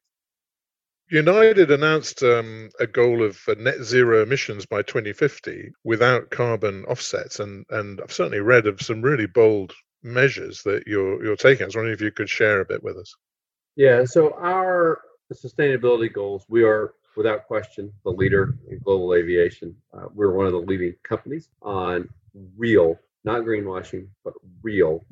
United 1.09 1.69
announced 1.69 2.23
um, 2.23 2.69
a 2.79 2.87
goal 2.87 3.23
of 3.23 3.37
uh, 3.49 3.55
net 3.59 3.83
zero 3.83 4.23
emissions 4.23 4.65
by 4.65 4.81
2050 4.83 5.73
without 5.83 6.29
carbon 6.29 6.85
offsets, 6.85 7.41
and 7.41 7.65
and 7.69 7.99
I've 7.99 8.13
certainly 8.13 8.39
read 8.39 8.65
of 8.67 8.81
some 8.81 9.01
really 9.01 9.27
bold 9.27 9.73
measures 10.01 10.63
that 10.63 10.83
you're 10.87 11.21
you're 11.25 11.35
taking. 11.35 11.63
I 11.63 11.65
was 11.65 11.75
wondering 11.75 11.95
if 11.95 12.01
you 12.01 12.11
could 12.11 12.29
share 12.29 12.61
a 12.61 12.65
bit 12.65 12.81
with 12.81 12.95
us. 12.95 13.13
Yeah, 13.75 14.05
so 14.05 14.33
our 14.39 15.01
sustainability 15.33 16.11
goals, 16.11 16.45
we 16.47 16.63
are 16.63 16.93
without 17.17 17.47
question 17.47 17.91
the 18.05 18.11
leader 18.11 18.55
in 18.69 18.79
global 18.79 19.13
aviation. 19.13 19.75
Uh, 19.93 20.05
we're 20.13 20.31
one 20.31 20.45
of 20.45 20.53
the 20.53 20.59
leading 20.59 20.95
companies 21.03 21.49
on 21.61 22.07
real, 22.57 22.99
not 23.23 23.41
greenwashing, 23.41 24.07
but 24.23 24.33
real 24.61 25.03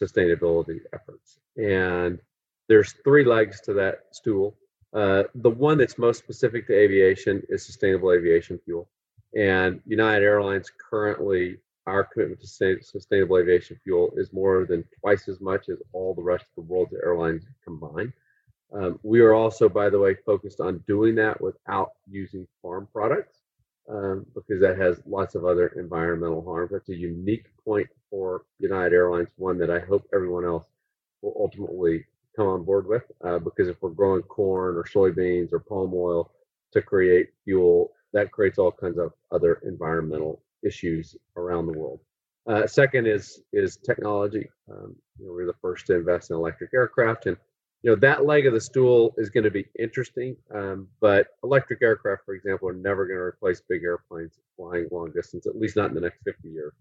sustainability 0.00 0.80
efforts. 0.92 1.38
And 1.56 2.20
there's 2.68 2.92
three 3.04 3.24
legs 3.24 3.60
to 3.62 3.72
that 3.74 4.04
stool. 4.12 4.56
Uh, 4.92 5.24
the 5.36 5.50
one 5.50 5.78
that's 5.78 5.98
most 5.98 6.18
specific 6.18 6.66
to 6.66 6.74
aviation 6.74 7.42
is 7.48 7.64
sustainable 7.64 8.12
aviation 8.12 8.58
fuel. 8.64 8.88
And 9.36 9.80
United 9.86 10.24
Airlines 10.24 10.70
currently, 10.90 11.58
our 11.86 12.04
commitment 12.04 12.40
to 12.40 12.78
sustainable 12.82 13.38
aviation 13.38 13.78
fuel 13.84 14.12
is 14.16 14.32
more 14.32 14.66
than 14.66 14.84
twice 15.00 15.28
as 15.28 15.40
much 15.40 15.68
as 15.68 15.78
all 15.92 16.14
the 16.14 16.22
rest 16.22 16.44
of 16.44 16.64
the 16.64 16.72
world's 16.72 16.94
airlines 16.94 17.44
combined. 17.62 18.12
Um, 18.72 18.98
we 19.02 19.20
are 19.20 19.34
also, 19.34 19.68
by 19.68 19.90
the 19.90 19.98
way, 19.98 20.14
focused 20.26 20.60
on 20.60 20.82
doing 20.88 21.14
that 21.16 21.40
without 21.40 21.90
using 22.10 22.48
farm 22.62 22.88
products 22.92 23.38
um, 23.88 24.26
because 24.34 24.60
that 24.60 24.78
has 24.78 25.00
lots 25.06 25.34
of 25.34 25.44
other 25.44 25.68
environmental 25.68 26.44
harms. 26.44 26.70
That's 26.72 26.88
a 26.88 26.96
unique 26.96 27.46
point 27.64 27.88
for 28.10 28.44
United 28.58 28.94
Airlines, 28.94 29.28
one 29.36 29.58
that 29.58 29.70
I 29.70 29.80
hope 29.80 30.08
everyone 30.14 30.44
else 30.44 30.64
will 31.22 31.36
ultimately 31.38 32.04
come 32.36 32.46
on 32.46 32.64
board 32.64 32.86
with. 32.86 33.04
Uh, 33.24 33.38
because 33.38 33.68
if 33.68 33.76
we're 33.80 33.90
growing 33.90 34.22
corn 34.22 34.76
or 34.76 34.84
soybeans 34.84 35.52
or 35.52 35.60
palm 35.60 35.92
oil 35.94 36.30
to 36.72 36.82
create 36.82 37.30
fuel, 37.44 37.92
that 38.12 38.30
creates 38.30 38.58
all 38.58 38.72
kinds 38.72 38.98
of 38.98 39.12
other 39.30 39.60
environmental 39.64 40.42
issues 40.64 41.16
around 41.36 41.66
the 41.66 41.78
world. 41.78 42.00
Uh, 42.46 42.66
second 42.66 43.06
is 43.06 43.42
is 43.52 43.76
technology. 43.76 44.48
Um, 44.70 44.94
you 45.18 45.26
know, 45.26 45.32
we're 45.32 45.46
the 45.46 45.54
first 45.60 45.86
to 45.86 45.94
invest 45.94 46.30
in 46.30 46.36
electric 46.36 46.72
aircraft, 46.72 47.26
and 47.26 47.36
know 47.86 47.96
that 47.96 48.24
leg 48.24 48.46
of 48.46 48.52
the 48.52 48.60
stool 48.60 49.14
is 49.16 49.30
going 49.30 49.44
to 49.44 49.50
be 49.50 49.66
interesting 49.78 50.36
um, 50.54 50.88
but 51.00 51.28
electric 51.44 51.82
aircraft 51.82 52.24
for 52.24 52.34
example 52.34 52.68
are 52.68 52.74
never 52.74 53.06
going 53.06 53.18
to 53.18 53.22
replace 53.22 53.62
big 53.68 53.82
airplanes 53.82 54.38
flying 54.56 54.88
long 54.90 55.10
distance 55.12 55.46
at 55.46 55.56
least 55.56 55.76
not 55.76 55.88
in 55.88 55.94
the 55.94 56.00
next 56.00 56.22
50 56.24 56.48
years. 56.48 56.72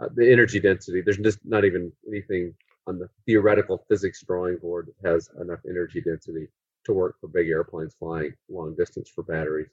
Uh, 0.00 0.08
the 0.14 0.30
energy 0.30 0.60
density 0.60 1.00
there's 1.00 1.18
just 1.18 1.38
not 1.44 1.64
even 1.64 1.92
anything 2.06 2.54
on 2.86 2.98
the 2.98 3.08
theoretical 3.26 3.84
physics 3.88 4.22
drawing 4.26 4.56
board 4.58 4.88
that 4.88 5.08
has 5.08 5.28
enough 5.40 5.60
energy 5.68 6.00
density 6.00 6.48
to 6.84 6.92
work 6.92 7.16
for 7.20 7.28
big 7.28 7.48
airplanes 7.48 7.94
flying 7.98 8.32
long 8.48 8.74
distance 8.74 9.08
for 9.08 9.22
batteries. 9.22 9.68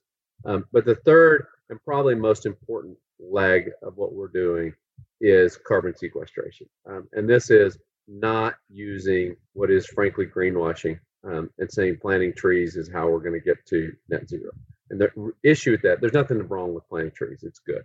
Um, 0.45 0.65
but 0.71 0.85
the 0.85 0.95
third 0.95 1.47
and 1.69 1.83
probably 1.83 2.15
most 2.15 2.45
important 2.45 2.97
leg 3.19 3.71
of 3.81 3.97
what 3.97 4.13
we're 4.13 4.27
doing 4.27 4.73
is 5.19 5.57
carbon 5.57 5.95
sequestration. 5.95 6.67
Um, 6.87 7.07
and 7.13 7.27
this 7.27 7.49
is 7.49 7.77
not 8.09 8.55
using 8.69 9.35
what 9.53 9.69
is 9.69 9.85
frankly 9.85 10.25
greenwashing 10.25 10.99
um, 11.23 11.49
and 11.59 11.71
saying 11.71 11.97
planting 12.01 12.33
trees 12.33 12.75
is 12.75 12.89
how 12.91 13.07
we're 13.07 13.19
going 13.19 13.39
to 13.39 13.39
get 13.39 13.63
to 13.67 13.93
net 14.09 14.27
zero. 14.27 14.51
And 14.89 14.99
the 14.99 15.31
issue 15.43 15.71
with 15.71 15.83
that, 15.83 16.01
there's 16.01 16.13
nothing 16.13 16.47
wrong 16.47 16.73
with 16.73 16.87
planting 16.89 17.11
trees. 17.11 17.43
It's 17.43 17.59
good. 17.59 17.83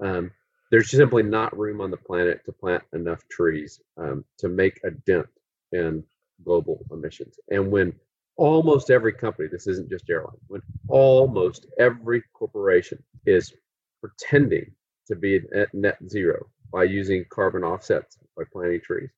Um, 0.00 0.30
there's 0.70 0.90
simply 0.90 1.22
not 1.22 1.56
room 1.56 1.80
on 1.80 1.90
the 1.90 1.96
planet 1.96 2.44
to 2.44 2.52
plant 2.52 2.82
enough 2.92 3.26
trees 3.28 3.80
um, 3.96 4.24
to 4.38 4.48
make 4.48 4.80
a 4.84 4.90
dent 4.90 5.26
in 5.72 6.04
global 6.44 6.84
emissions. 6.90 7.38
And 7.50 7.70
when 7.70 7.92
almost 8.36 8.90
every 8.90 9.12
company, 9.12 9.48
this 9.48 9.66
isn't 9.66 9.90
just 9.90 10.08
airline, 10.10 10.36
when 10.48 10.62
almost 10.88 11.66
every 11.78 12.22
corporation 12.32 13.02
is 13.26 13.52
pretending 14.00 14.70
to 15.06 15.16
be 15.16 15.40
at 15.54 15.72
net 15.74 15.98
zero 16.08 16.46
by 16.72 16.84
using 16.84 17.24
carbon 17.30 17.62
offsets 17.62 18.18
by 18.36 18.42
planting 18.52 18.80
trees, 18.80 19.10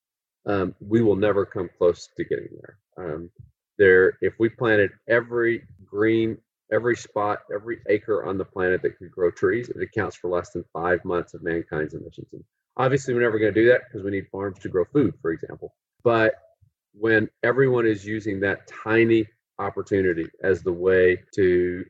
um, 0.47 0.75
we 0.81 1.03
will 1.03 1.17
never 1.17 1.45
come 1.45 1.69
close 1.77 2.09
to 2.17 2.25
getting 2.25 2.49
there. 2.61 2.79
Um, 2.97 3.31
there, 3.79 4.17
if 4.21 4.35
we 4.39 4.49
planted 4.49 4.93
every 5.09 5.63
green, 5.85 6.39
every 6.73 6.97
spot, 6.97 7.41
every 7.55 7.79
acre 7.89 8.25
on 8.25 8.39
the 8.39 8.45
planet 8.45 8.83
that 8.83 8.99
could 8.99 9.11
grow 9.11 9.31
trees, 9.31 9.69
it 9.69 9.83
accounts 9.83 10.17
for 10.17 10.31
less 10.31 10.51
than 10.51 10.65
five 10.73 11.05
months 11.05 11.35
of 11.35 11.43
mankind's 11.43 11.95
emissions. 11.95 12.29
And 12.33 12.45
obviously, 12.77 13.13
we're 13.13 13.23
never 13.23 13.39
going 13.39 13.53
to 13.53 13.61
do 13.61 13.69
that 13.69 13.83
because 13.87 14.05
we 14.05 14.11
need 14.11 14.29
farms 14.33 14.59
to 14.61 14.69
grow 14.69 14.85
food, 14.85 15.15
for 15.21 15.33
example. 15.33 15.75
But 16.03 16.35
when 16.93 17.29
everyone 17.43 17.87
is 17.87 18.07
using 18.07 18.41
that 18.41 18.67
tiny 18.67 19.27
opportunity 19.59 20.27
as 20.43 20.63
the 20.63 20.73
way 20.73 21.23
to 21.35 21.85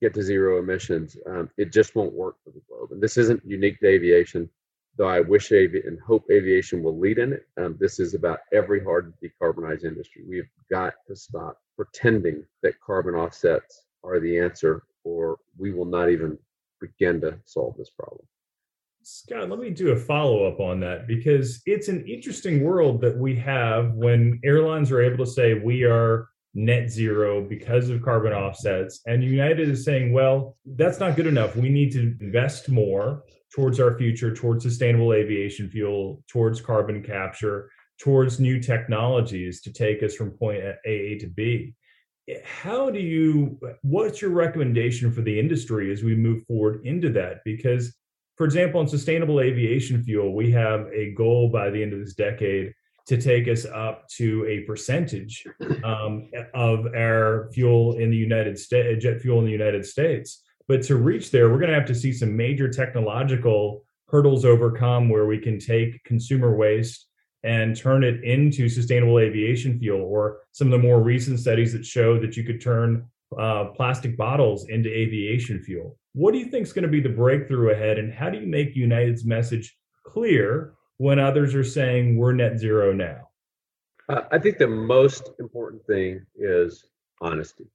get 0.00 0.12
to 0.14 0.22
zero 0.22 0.58
emissions, 0.58 1.16
um, 1.26 1.48
it 1.56 1.72
just 1.72 1.94
won't 1.94 2.12
work 2.12 2.36
for 2.44 2.50
the 2.50 2.60
globe. 2.68 2.90
And 2.92 3.00
this 3.00 3.16
isn't 3.16 3.42
unique 3.46 3.78
to 3.80 3.86
aviation 3.86 4.50
though 4.96 5.08
I 5.08 5.20
wish 5.20 5.52
avi- 5.52 5.82
and 5.86 5.98
hope 6.00 6.24
aviation 6.30 6.82
will 6.82 6.98
lead 6.98 7.18
in 7.18 7.32
it. 7.32 7.46
Um, 7.56 7.76
this 7.80 7.98
is 7.98 8.14
about 8.14 8.40
every 8.52 8.82
hard 8.82 9.12
to 9.12 9.28
decarbonize 9.28 9.84
industry. 9.84 10.22
We've 10.28 10.48
got 10.70 10.94
to 11.08 11.16
stop 11.16 11.58
pretending 11.76 12.44
that 12.62 12.80
carbon 12.80 13.14
offsets 13.14 13.84
are 14.04 14.20
the 14.20 14.38
answer, 14.38 14.84
or 15.04 15.38
we 15.56 15.72
will 15.72 15.86
not 15.86 16.10
even 16.10 16.38
begin 16.80 17.20
to 17.22 17.38
solve 17.44 17.76
this 17.76 17.90
problem. 17.90 18.26
Scott, 19.04 19.48
let 19.48 19.58
me 19.58 19.70
do 19.70 19.90
a 19.90 19.96
follow 19.96 20.46
up 20.46 20.60
on 20.60 20.78
that 20.80 21.08
because 21.08 21.60
it's 21.66 21.88
an 21.88 22.06
interesting 22.06 22.62
world 22.62 23.00
that 23.00 23.16
we 23.16 23.34
have 23.36 23.94
when 23.94 24.40
airlines 24.44 24.92
are 24.92 25.02
able 25.02 25.24
to 25.24 25.30
say 25.30 25.54
we 25.54 25.84
are 25.84 26.28
net 26.54 26.90
zero 26.90 27.42
because 27.42 27.88
of 27.88 28.02
carbon 28.02 28.32
offsets. 28.32 29.00
And 29.06 29.24
United 29.24 29.68
is 29.68 29.84
saying, 29.84 30.12
well, 30.12 30.56
that's 30.64 31.00
not 31.00 31.16
good 31.16 31.26
enough. 31.26 31.56
We 31.56 31.68
need 31.68 31.92
to 31.92 32.16
invest 32.20 32.68
more 32.68 33.24
towards 33.54 33.80
our 33.80 33.96
future, 33.98 34.34
towards 34.34 34.64
sustainable 34.64 35.12
aviation 35.12 35.68
fuel, 35.68 36.22
towards 36.28 36.60
carbon 36.60 37.02
capture, 37.02 37.70
towards 38.00 38.40
new 38.40 38.60
technologies 38.60 39.60
to 39.62 39.72
take 39.72 40.02
us 40.02 40.14
from 40.14 40.30
point 40.30 40.62
A 40.84 41.18
to 41.18 41.26
B. 41.28 41.74
How 42.44 42.90
do 42.90 42.98
you, 42.98 43.58
what's 43.82 44.22
your 44.22 44.30
recommendation 44.30 45.12
for 45.12 45.22
the 45.22 45.38
industry 45.38 45.92
as 45.92 46.02
we 46.02 46.14
move 46.14 46.44
forward 46.44 46.84
into 46.84 47.10
that? 47.10 47.40
Because, 47.44 47.94
for 48.36 48.44
example, 48.44 48.80
in 48.80 48.88
sustainable 48.88 49.40
aviation 49.40 50.02
fuel, 50.02 50.34
we 50.34 50.50
have 50.52 50.86
a 50.92 51.12
goal 51.14 51.48
by 51.48 51.70
the 51.70 51.82
end 51.82 51.92
of 51.92 52.00
this 52.00 52.14
decade 52.14 52.72
to 53.06 53.20
take 53.20 53.48
us 53.48 53.66
up 53.66 54.08
to 54.08 54.46
a 54.46 54.60
percentage 54.60 55.44
um, 55.84 56.30
of 56.54 56.86
our 56.94 57.50
fuel 57.52 57.94
in 57.94 58.10
the 58.10 58.16
United 58.16 58.58
States, 58.58 59.02
jet 59.02 59.20
fuel 59.20 59.40
in 59.40 59.44
the 59.44 59.50
United 59.50 59.84
States. 59.84 60.42
But 60.68 60.82
to 60.84 60.96
reach 60.96 61.30
there, 61.30 61.50
we're 61.50 61.58
going 61.58 61.70
to 61.70 61.78
have 61.78 61.86
to 61.86 61.94
see 61.94 62.12
some 62.12 62.36
major 62.36 62.68
technological 62.68 63.84
hurdles 64.08 64.44
overcome 64.44 65.08
where 65.08 65.26
we 65.26 65.38
can 65.38 65.58
take 65.58 66.02
consumer 66.04 66.54
waste 66.54 67.06
and 67.44 67.76
turn 67.76 68.04
it 68.04 68.22
into 68.22 68.68
sustainable 68.68 69.18
aviation 69.18 69.78
fuel, 69.78 70.02
or 70.02 70.40
some 70.52 70.68
of 70.68 70.72
the 70.72 70.86
more 70.86 71.02
recent 71.02 71.40
studies 71.40 71.72
that 71.72 71.84
show 71.84 72.18
that 72.20 72.36
you 72.36 72.44
could 72.44 72.60
turn 72.60 73.04
uh, 73.38 73.64
plastic 73.74 74.16
bottles 74.16 74.68
into 74.68 74.88
aviation 74.88 75.60
fuel. 75.60 75.98
What 76.12 76.32
do 76.32 76.38
you 76.38 76.46
think 76.46 76.66
is 76.66 76.72
going 76.72 76.84
to 76.84 76.88
be 76.88 77.00
the 77.00 77.08
breakthrough 77.08 77.70
ahead, 77.70 77.98
and 77.98 78.12
how 78.12 78.30
do 78.30 78.38
you 78.38 78.46
make 78.46 78.76
United's 78.76 79.24
message 79.24 79.76
clear 80.04 80.74
when 80.98 81.18
others 81.18 81.54
are 81.54 81.64
saying 81.64 82.16
we're 82.16 82.32
net 82.32 82.58
zero 82.58 82.92
now? 82.92 83.28
Uh, 84.08 84.22
I 84.30 84.38
think 84.38 84.58
the 84.58 84.68
most 84.68 85.30
important 85.40 85.84
thing 85.86 86.24
is 86.36 86.84
honesty. 87.20 87.66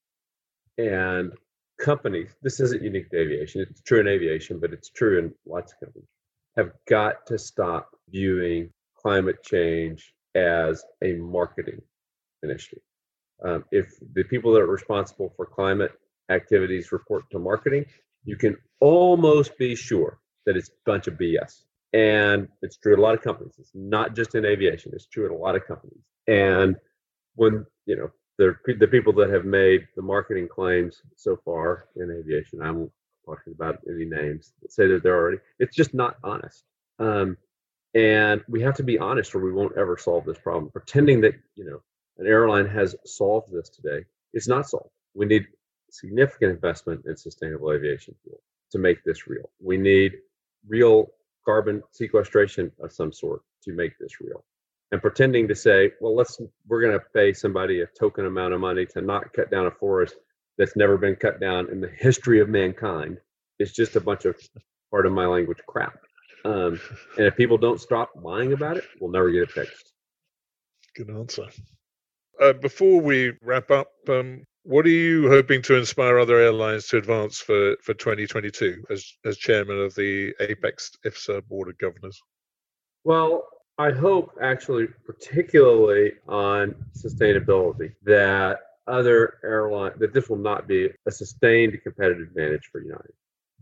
And 0.78 1.34
companies, 1.78 2.36
this 2.42 2.60
isn't 2.60 2.82
unique 2.82 3.10
to 3.12 3.20
aviation, 3.20 3.62
it's 3.62 3.82
true 3.82 4.00
in 4.00 4.08
aviation, 4.08 4.60
but 4.60 4.74
it's 4.74 4.90
true 4.90 5.20
in 5.20 5.34
lots 5.46 5.74
of 5.74 5.80
companies, 5.80 6.08
have 6.56 6.72
got 6.90 7.26
to 7.28 7.38
stop 7.38 7.90
viewing 8.10 8.70
climate 8.96 9.44
change 9.44 10.14
as 10.36 10.84
a 11.04 11.14
marketing 11.14 11.82
initiative. 12.44 12.84
Um, 13.44 13.66
if 13.72 13.94
the 14.14 14.24
people 14.24 14.52
that 14.54 14.62
are 14.62 14.68
responsible 14.68 15.32
for 15.36 15.46
climate 15.46 15.92
activities 16.30 16.92
report 16.92 17.30
to 17.32 17.40
marketing, 17.40 17.86
you 18.24 18.36
can 18.36 18.58
almost 18.80 19.58
be 19.58 19.76
sure 19.76 20.20
that 20.46 20.58
it's 20.58 20.70
a 20.70 20.72
bunch 20.86 21.08
of 21.08 21.16
BS. 21.16 21.64
And 21.94 22.48
it's 22.62 22.78
true 22.78 22.94
at 22.94 23.00
a 23.00 23.02
lot 23.02 23.14
of 23.14 23.22
companies. 23.22 23.54
It's 23.58 23.72
not 23.74 24.16
just 24.16 24.36
in 24.36 24.46
aviation, 24.46 24.92
it's 24.94 25.08
true 25.08 25.26
at 25.26 25.32
a 25.32 25.36
lot 25.36 25.56
of 25.56 25.66
companies. 25.66 26.04
And 26.28 26.76
when, 27.36 27.66
you 27.86 27.96
know, 27.96 28.10
the, 28.38 28.56
the 28.80 28.88
people 28.88 29.14
that 29.14 29.30
have 29.30 29.46
made 29.46 29.88
the 29.96 30.02
marketing 30.02 30.48
claims 30.48 31.02
so 31.16 31.38
far 31.44 31.86
in 31.96 32.12
aviation, 32.12 32.62
I 32.62 32.72
won't 32.72 32.92
talk 33.26 33.40
about 33.48 33.80
any 33.90 34.06
names 34.06 34.54
that 34.62 34.72
say 34.72 34.88
that 34.88 35.04
they're 35.04 35.18
already, 35.18 35.38
it's 35.60 35.76
just 35.76 35.94
not 35.94 36.18
honest. 36.24 36.64
Um, 37.00 37.38
and 37.94 38.44
we 38.48 38.62
have 38.62 38.76
to 38.76 38.84
be 38.84 39.00
honest 39.00 39.34
or 39.34 39.40
we 39.40 39.52
won't 39.52 39.78
ever 39.78 39.98
solve 39.98 40.26
this 40.26 40.38
problem. 40.38 40.72
Pretending 40.72 41.22
that, 41.22 41.34
you 41.56 41.66
know, 41.66 41.82
an 42.20 42.28
airline 42.28 42.68
has 42.68 42.96
solved 43.06 43.52
this 43.52 43.70
today, 43.70 44.06
it's 44.34 44.48
not 44.48 44.70
solved. 44.70 44.92
We 45.14 45.26
need 45.26 45.48
significant 45.90 46.52
investment 46.52 47.06
in 47.06 47.16
sustainable 47.18 47.72
aviation 47.72 48.16
fuel 48.24 48.42
to 48.72 48.78
make 48.78 49.04
this 49.04 49.28
real. 49.28 49.50
We 49.60 49.78
need 49.78 50.14
real 50.68 51.12
carbon 51.46 51.82
sequestration 51.92 52.72
of 52.82 52.92
some 52.92 53.12
sort 53.14 53.42
to 53.64 53.72
make 53.72 53.98
this 53.98 54.20
real. 54.20 54.44
And 54.92 55.02
pretending 55.02 55.48
to 55.50 55.56
say, 55.56 55.92
well, 56.00 56.16
let's 56.16 56.40
we're 56.68 56.82
going 56.82 56.98
to 56.98 57.06
pay 57.14 57.34
somebody 57.34 57.82
a 57.82 57.88
token 57.88 58.26
amount 58.26 58.54
of 58.54 58.62
money 58.62 58.86
to 58.88 59.02
not 59.02 59.34
cut 59.34 59.52
down 59.52 59.68
a 59.68 59.72
forest 59.72 60.16
that's 60.58 60.76
never 60.76 60.98
been 60.98 61.16
cut 61.16 61.40
down 61.40 61.70
in 61.70 61.82
the 61.82 61.90
history 61.90 62.40
of 62.40 62.50
mankind 62.50 63.18
is 63.60 63.74
just 63.74 63.96
a 63.96 64.02
bunch 64.02 64.26
of 64.26 64.36
part 64.92 65.06
of 65.06 65.12
my 65.12 65.26
language 65.26 65.60
crap. 65.68 65.98
Um, 66.46 66.80
and 67.18 67.26
if 67.26 67.36
people 67.36 67.58
don't 67.58 67.82
stop 67.82 68.12
lying 68.16 68.54
about 68.54 68.78
it, 68.78 68.86
we'll 69.00 69.12
never 69.12 69.30
get 69.32 69.44
it 69.44 69.52
fixed. 69.52 69.92
Good 70.96 71.10
answer. 71.10 71.48
Uh, 72.42 72.54
before 72.54 73.02
we 73.02 73.34
wrap 73.42 73.72
up, 73.72 73.92
um, 74.08 74.44
what 74.64 74.86
are 74.86 74.90
you 74.90 75.30
hoping 75.30 75.62
to 75.64 75.76
inspire 75.76 76.20
other 76.20 76.38
airlines 76.38 76.88
to 76.88 76.98
advance 76.98 77.40
for, 77.40 77.76
for 77.82 77.94
2022 77.94 78.84
as, 78.90 79.06
as 79.26 79.38
chairman 79.38 79.80
of 79.80 79.96
the 79.96 80.34
APEX 80.40 80.92
IFSA 81.06 81.48
Board 81.48 81.70
of 81.70 81.78
Governors? 81.78 82.20
Well, 83.04 83.48
I 83.78 83.92
hope 83.92 84.36
actually, 84.42 84.88
particularly 85.06 86.14
on 86.28 86.76
sustainability, 86.98 87.94
that 88.04 88.60
other 88.88 89.36
airline 89.44 89.92
that 89.98 90.14
this 90.14 90.30
will 90.30 90.38
not 90.38 90.68
be 90.68 90.90
a 91.06 91.12
sustained 91.12 91.78
competitive 91.84 92.28
advantage 92.28 92.70
for 92.72 92.82
United. 92.82 93.14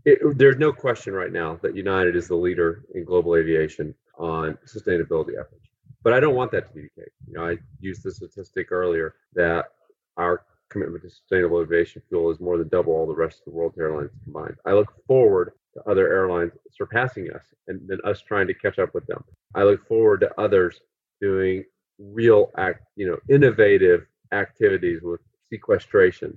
It, 0.04 0.38
there's 0.38 0.56
no 0.56 0.72
question 0.72 1.12
right 1.12 1.32
now 1.32 1.58
that 1.62 1.76
United 1.76 2.16
is 2.16 2.28
the 2.28 2.36
leader 2.36 2.84
in 2.94 3.04
global 3.04 3.34
aviation 3.34 3.94
on 4.16 4.56
sustainability 4.64 5.32
efforts. 5.38 5.66
But 6.02 6.12
I 6.12 6.20
don't 6.20 6.36
want 6.36 6.52
that 6.52 6.68
to 6.68 6.72
be 6.72 6.82
the 6.82 7.02
case. 7.02 7.12
You 7.26 7.34
know, 7.34 7.48
I 7.48 7.58
used 7.80 8.04
the 8.04 8.12
statistic 8.12 8.70
earlier 8.70 9.16
that 9.34 9.66
our 10.16 10.44
commitment 10.68 11.02
to 11.02 11.10
sustainable 11.10 11.60
aviation 11.60 12.02
fuel 12.08 12.30
is 12.30 12.40
more 12.40 12.56
than 12.56 12.68
double 12.68 12.92
all 12.92 13.06
the 13.06 13.14
rest 13.14 13.40
of 13.40 13.44
the 13.46 13.58
world's 13.58 13.78
airlines 13.78 14.10
combined. 14.24 14.56
I 14.64 14.72
look 14.72 14.92
forward 15.06 15.52
to 15.76 15.90
other 15.90 16.12
airlines 16.12 16.52
surpassing 16.72 17.30
us 17.32 17.44
and 17.68 17.80
then 17.86 17.98
us 18.04 18.20
trying 18.20 18.46
to 18.46 18.54
catch 18.54 18.78
up 18.78 18.94
with 18.94 19.06
them. 19.06 19.22
I 19.54 19.62
look 19.62 19.86
forward 19.86 20.20
to 20.20 20.40
others 20.40 20.80
doing 21.20 21.64
real 21.98 22.50
act, 22.58 22.82
you 22.96 23.06
know, 23.08 23.18
innovative 23.28 24.06
activities 24.32 25.00
with 25.02 25.20
sequestration 25.50 26.36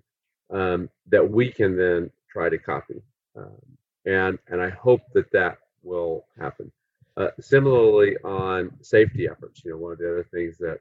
um, 0.51 0.89
that 1.07 1.29
we 1.29 1.51
can 1.51 1.75
then 1.75 2.09
try 2.31 2.49
to 2.49 2.57
copy. 2.57 3.01
Um, 3.35 3.57
and 4.05 4.39
and 4.47 4.61
I 4.61 4.69
hope 4.69 5.01
that 5.13 5.31
that 5.31 5.57
will 5.83 6.25
happen. 6.39 6.71
Uh, 7.17 7.29
similarly, 7.39 8.15
on 8.23 8.71
safety 8.81 9.27
efforts, 9.29 9.61
you 9.65 9.71
know, 9.71 9.77
one 9.77 9.91
of 9.91 9.97
the 9.97 10.09
other 10.09 10.27
things 10.33 10.57
that 10.57 10.79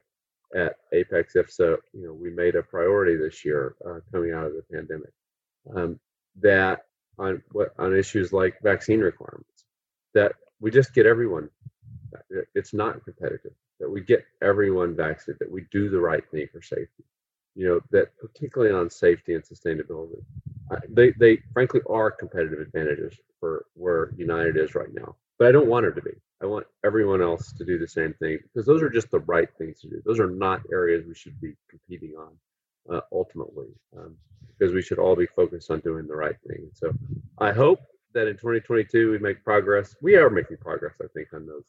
at 0.55 0.77
Apex 0.93 1.33
IFSA, 1.35 1.77
you 1.93 2.07
know, 2.07 2.13
we 2.13 2.31
made 2.31 2.55
a 2.55 2.63
priority 2.63 3.15
this 3.15 3.43
year 3.45 3.75
uh, 3.85 3.99
coming 4.11 4.33
out 4.33 4.45
of 4.45 4.53
the 4.53 4.63
pandemic 4.71 5.11
um, 5.75 5.99
that 6.41 6.85
on 7.19 7.41
what 7.51 7.73
on 7.77 7.95
issues 7.95 8.33
like 8.33 8.59
vaccine 8.61 8.99
requirements 8.99 9.65
that 10.13 10.33
we 10.59 10.71
just 10.71 10.93
get 10.93 11.05
everyone. 11.05 11.49
It's 12.55 12.73
not 12.73 13.03
competitive 13.03 13.53
that 13.79 13.89
we 13.89 14.01
get 14.01 14.25
everyone 14.41 14.95
vaccinated. 14.95 15.39
That 15.39 15.51
we 15.51 15.65
do 15.71 15.89
the 15.89 15.99
right 15.99 16.23
thing 16.31 16.47
for 16.51 16.61
safety. 16.61 17.03
You 17.55 17.67
know 17.67 17.79
that 17.91 18.17
particularly 18.17 18.73
on 18.73 18.89
safety 18.89 19.33
and 19.33 19.43
sustainability, 19.43 20.23
they 20.89 21.11
they 21.19 21.41
frankly 21.53 21.81
are 21.89 22.11
competitive 22.11 22.59
advantages 22.59 23.17
for 23.39 23.65
where 23.73 24.11
United 24.17 24.57
is 24.57 24.75
right 24.75 24.93
now. 24.93 25.15
But 25.37 25.47
I 25.47 25.51
don't 25.51 25.67
want 25.67 25.85
it 25.85 25.93
to 25.93 26.01
be. 26.01 26.11
I 26.41 26.45
want 26.45 26.67
everyone 26.85 27.21
else 27.21 27.51
to 27.53 27.65
do 27.65 27.77
the 27.77 27.87
same 27.87 28.13
thing 28.13 28.39
because 28.43 28.65
those 28.65 28.81
are 28.81 28.89
just 28.89 29.11
the 29.11 29.19
right 29.19 29.49
things 29.57 29.81
to 29.81 29.89
do. 29.89 30.01
Those 30.05 30.19
are 30.19 30.29
not 30.29 30.61
areas 30.71 31.05
we 31.05 31.15
should 31.15 31.39
be 31.41 31.53
competing 31.69 32.15
on 32.17 32.31
uh, 32.91 33.01
ultimately, 33.11 33.67
um, 33.97 34.15
because 34.47 34.73
we 34.73 34.81
should 34.81 34.99
all 34.99 35.15
be 35.15 35.27
focused 35.27 35.71
on 35.71 35.79
doing 35.81 36.07
the 36.07 36.15
right 36.15 36.35
thing. 36.47 36.69
So 36.73 36.91
I 37.37 37.51
hope 37.51 37.79
that 38.13 38.27
in 38.27 38.33
2022 38.33 39.11
we 39.11 39.19
make 39.19 39.43
progress. 39.43 39.95
We 40.01 40.15
are 40.15 40.29
making 40.29 40.57
progress, 40.57 40.95
I 41.01 41.07
think, 41.13 41.29
on 41.33 41.45
those 41.45 41.63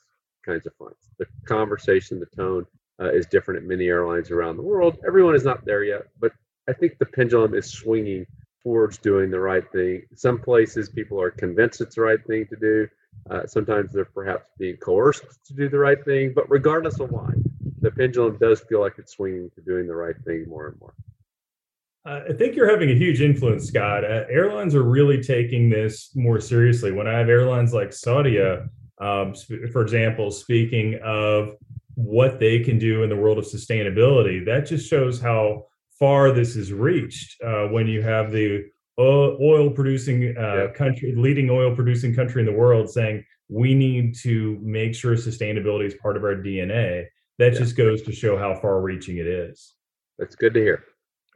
kinds 0.45 0.67
of 0.67 0.75
fronts. 0.77 1.11
The 1.19 1.27
conversation, 1.47 2.19
the 2.19 2.27
tone 2.37 2.67
uh, 3.01 3.11
is 3.11 3.27
different 3.27 3.63
at 3.63 3.69
many 3.69 3.87
airlines 3.87 4.31
around 4.31 4.57
the 4.57 4.63
world. 4.63 4.99
Everyone 5.07 5.35
is 5.35 5.45
not 5.45 5.65
there 5.65 5.85
yet, 5.85 6.03
but 6.19 6.33
I 6.69 6.73
think 6.73 6.99
the 6.99 7.07
pendulum 7.07 7.55
is 7.55 7.71
swinging 7.71 8.27
towards 8.63 8.99
doing 8.99 9.31
the 9.31 9.41
right 9.41 9.65
thing. 9.73 10.03
Some 10.15 10.39
places 10.39 10.89
people 10.89 11.21
are 11.21 11.31
convinced 11.31 11.81
it's 11.81 11.95
the 11.95 12.03
right 12.03 12.25
thing 12.27 12.47
to 12.49 12.57
do. 12.57 12.89
Uh, 13.31 13.47
sometimes 13.47 13.93
they're 13.93 14.05
perhaps 14.05 14.51
being 14.59 14.77
coerced 14.77 15.25
to 15.47 15.55
do 15.55 15.69
the 15.69 15.79
right 15.79 16.03
thing, 16.05 16.33
but 16.35 16.51
regardless 16.51 17.01
of 17.01 17.11
why, 17.11 17.33
the 17.81 17.91
pendulum 17.91 18.37
does 18.39 18.61
feel 18.61 18.81
like 18.81 18.95
it's 18.99 19.13
swinging 19.15 19.51
to 19.55 19.61
doing 19.63 19.87
the 19.87 19.95
right 19.95 20.17
thing 20.25 20.47
more 20.49 20.69
and 20.69 20.81
more. 20.81 20.95
Uh, 22.07 22.21
I 22.31 22.33
think 22.33 22.57
you're 22.57 22.71
having 22.71 22.91
a 22.91 22.95
huge 22.95 23.21
influence, 23.21 23.67
Scott. 23.67 24.05
Uh, 24.05 24.25
airlines 24.31 24.75
are 24.75 24.83
really 24.83 25.23
taking 25.23 25.69
this 25.69 26.11
more 26.15 26.41
seriously. 26.41 26.93
When 26.93 27.07
I 27.07 27.19
have 27.19 27.29
airlines 27.29 27.75
like 27.75 27.91
Saudia, 27.91 28.69
um, 29.01 29.35
for 29.73 29.83
example, 29.83 30.31
speaking 30.31 30.99
of 31.05 31.57
what 31.95 32.41
they 32.41 32.61
can 32.61 32.79
do 32.79 33.03
in 33.03 33.11
the 33.11 33.17
world 33.17 33.39
of 33.39 33.45
sustainability, 33.45 34.45
that 34.47 34.67
just 34.67 34.89
shows 34.89 35.21
how 35.21 35.67
far 35.99 36.33
this 36.33 36.55
has 36.55 36.73
reached. 36.73 37.41
Uh, 37.43 37.67
when 37.69 37.87
you 37.87 38.01
have 38.01 38.33
the 38.33 38.65
oil 38.99 39.71
producing 39.71 40.37
uh, 40.37 40.69
country, 40.75 41.15
leading 41.17 41.51
oil 41.51 41.75
producing 41.75 42.15
country 42.15 42.41
in 42.41 42.47
the 42.47 42.53
world, 42.53 42.89
saying 42.89 43.25
we 43.49 43.75
need 43.75 44.15
to 44.15 44.59
make 44.63 44.95
sure 44.95 45.15
sustainability 45.15 45.87
is 45.87 45.95
part 45.95 46.17
of 46.17 46.25
our 46.25 46.35
DNA. 46.35 47.07
That 47.39 47.53
yeah. 47.53 47.59
just 47.59 47.77
goes 47.77 48.03
to 48.03 48.13
show 48.13 48.39
how 48.39 48.55
far 48.55 48.81
reaching 48.81 49.19
it 49.19 49.27
is. 49.27 49.75
That's 50.19 50.35
good 50.35 50.55
to 50.55 50.61
hear. 50.61 50.85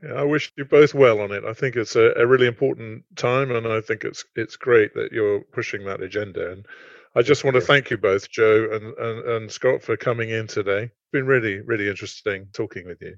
Yeah, 0.03 0.15
I 0.15 0.23
wish 0.25 0.53
you 0.57 0.65
both 0.65 0.93
well 0.93 1.21
on 1.21 1.33
it. 1.33 1.45
I 1.45 1.53
think 1.53 1.77
it's 1.77 1.97
a, 1.97 2.13
a, 2.17 2.27
really 2.27 2.47
important 2.47 3.05
time, 3.17 3.51
and 3.51 3.67
I 3.67 3.81
think 3.81 4.05
it's 4.05 4.25
it's 4.35 4.57
great 4.57 4.93
that 4.95 5.13
you're 5.13 5.41
pushing 5.41 5.85
that 5.85 6.03
agenda. 6.03 6.53
And 6.53 6.67
I 7.15 7.23
just 7.23 7.45
want 7.45 7.55
to 7.55 7.61
thank 7.61 7.91
you 7.91 7.97
both, 7.97 8.29
Joe 8.29 8.69
and, 8.73 8.99
and, 8.99 9.29
and 9.29 9.53
Scott, 9.53 9.83
for 9.83 9.97
coming 9.97 10.31
in 10.31 10.47
today. 10.47 10.83
It's 10.83 11.13
been 11.13 11.27
really, 11.27 11.61
really 11.61 11.89
interesting 11.89 12.49
talking 12.53 12.87
with 12.87 13.01
you. 13.01 13.15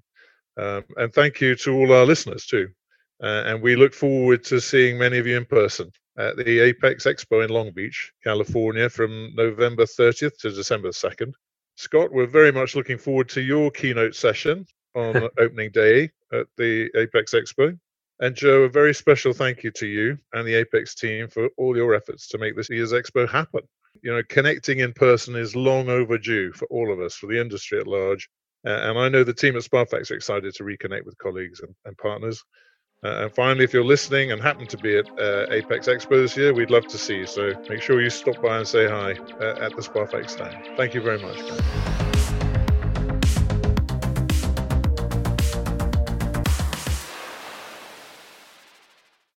Um, 0.58 0.84
and 0.96 1.12
thank 1.12 1.40
you 1.40 1.54
to 1.56 1.74
all 1.74 1.92
our 1.92 2.04
listeners 2.04 2.46
too. 2.46 2.68
Uh, 3.22 3.44
and 3.46 3.62
we 3.62 3.76
look 3.76 3.94
forward 3.94 4.44
to 4.44 4.60
seeing 4.60 4.98
many 4.98 5.18
of 5.18 5.26
you 5.26 5.36
in 5.36 5.46
person 5.46 5.90
at 6.18 6.36
the 6.36 6.60
Apex 6.60 7.04
Expo 7.04 7.42
in 7.42 7.50
Long 7.50 7.72
Beach, 7.72 8.12
California, 8.22 8.88
from 8.88 9.32
November 9.34 9.84
30th 9.84 10.36
to 10.38 10.50
December 10.50 10.90
2nd. 10.90 11.32
Scott, 11.76 12.12
we're 12.12 12.26
very 12.26 12.52
much 12.52 12.74
looking 12.74 12.98
forward 12.98 13.28
to 13.30 13.40
your 13.40 13.70
keynote 13.70 14.14
session 14.14 14.66
on 14.96 15.28
opening 15.38 15.70
day 15.70 16.10
at 16.32 16.46
the 16.56 16.90
Apex 16.96 17.34
Expo. 17.34 17.78
And 18.18 18.34
Joe, 18.34 18.62
a 18.62 18.68
very 18.68 18.94
special 18.94 19.32
thank 19.32 19.62
you 19.62 19.70
to 19.72 19.86
you 19.86 20.18
and 20.32 20.46
the 20.46 20.54
Apex 20.54 20.94
team 20.94 21.28
for 21.28 21.50
all 21.58 21.76
your 21.76 21.94
efforts 21.94 22.28
to 22.28 22.38
make 22.38 22.56
this 22.56 22.70
year's 22.70 22.92
expo 22.92 23.28
happen. 23.28 23.60
You 24.02 24.14
know, 24.14 24.22
connecting 24.28 24.78
in 24.78 24.92
person 24.94 25.36
is 25.36 25.54
long 25.54 25.88
overdue 25.88 26.52
for 26.52 26.66
all 26.66 26.92
of 26.92 27.00
us, 27.00 27.14
for 27.14 27.26
the 27.26 27.40
industry 27.40 27.78
at 27.78 27.86
large. 27.86 28.28
Uh, 28.66 28.70
and 28.70 28.98
I 28.98 29.08
know 29.08 29.22
the 29.22 29.34
team 29.34 29.56
at 29.56 29.62
Spafax 29.62 30.10
are 30.10 30.14
excited 30.14 30.54
to 30.54 30.64
reconnect 30.64 31.04
with 31.04 31.18
colleagues 31.18 31.60
and, 31.60 31.74
and 31.84 31.96
partners. 31.98 32.42
Uh, 33.04 33.24
and 33.24 33.34
finally, 33.34 33.64
if 33.64 33.74
you're 33.74 33.84
listening 33.84 34.32
and 34.32 34.42
happen 34.42 34.66
to 34.66 34.78
be 34.78 34.96
at 34.96 35.06
uh, 35.20 35.46
Apex 35.50 35.86
Expo 35.86 36.22
this 36.22 36.36
year, 36.36 36.54
we'd 36.54 36.70
love 36.70 36.86
to 36.88 36.98
see 36.98 37.18
you. 37.18 37.26
So 37.26 37.52
make 37.68 37.82
sure 37.82 38.00
you 38.00 38.10
stop 38.10 38.40
by 38.42 38.58
and 38.58 38.66
say 38.66 38.88
hi 38.88 39.12
uh, 39.40 39.64
at 39.64 39.76
the 39.76 39.82
Spafax 39.82 40.30
stand. 40.30 40.56
Thank 40.76 40.94
you 40.94 41.02
very 41.02 41.20
much. 41.20 42.05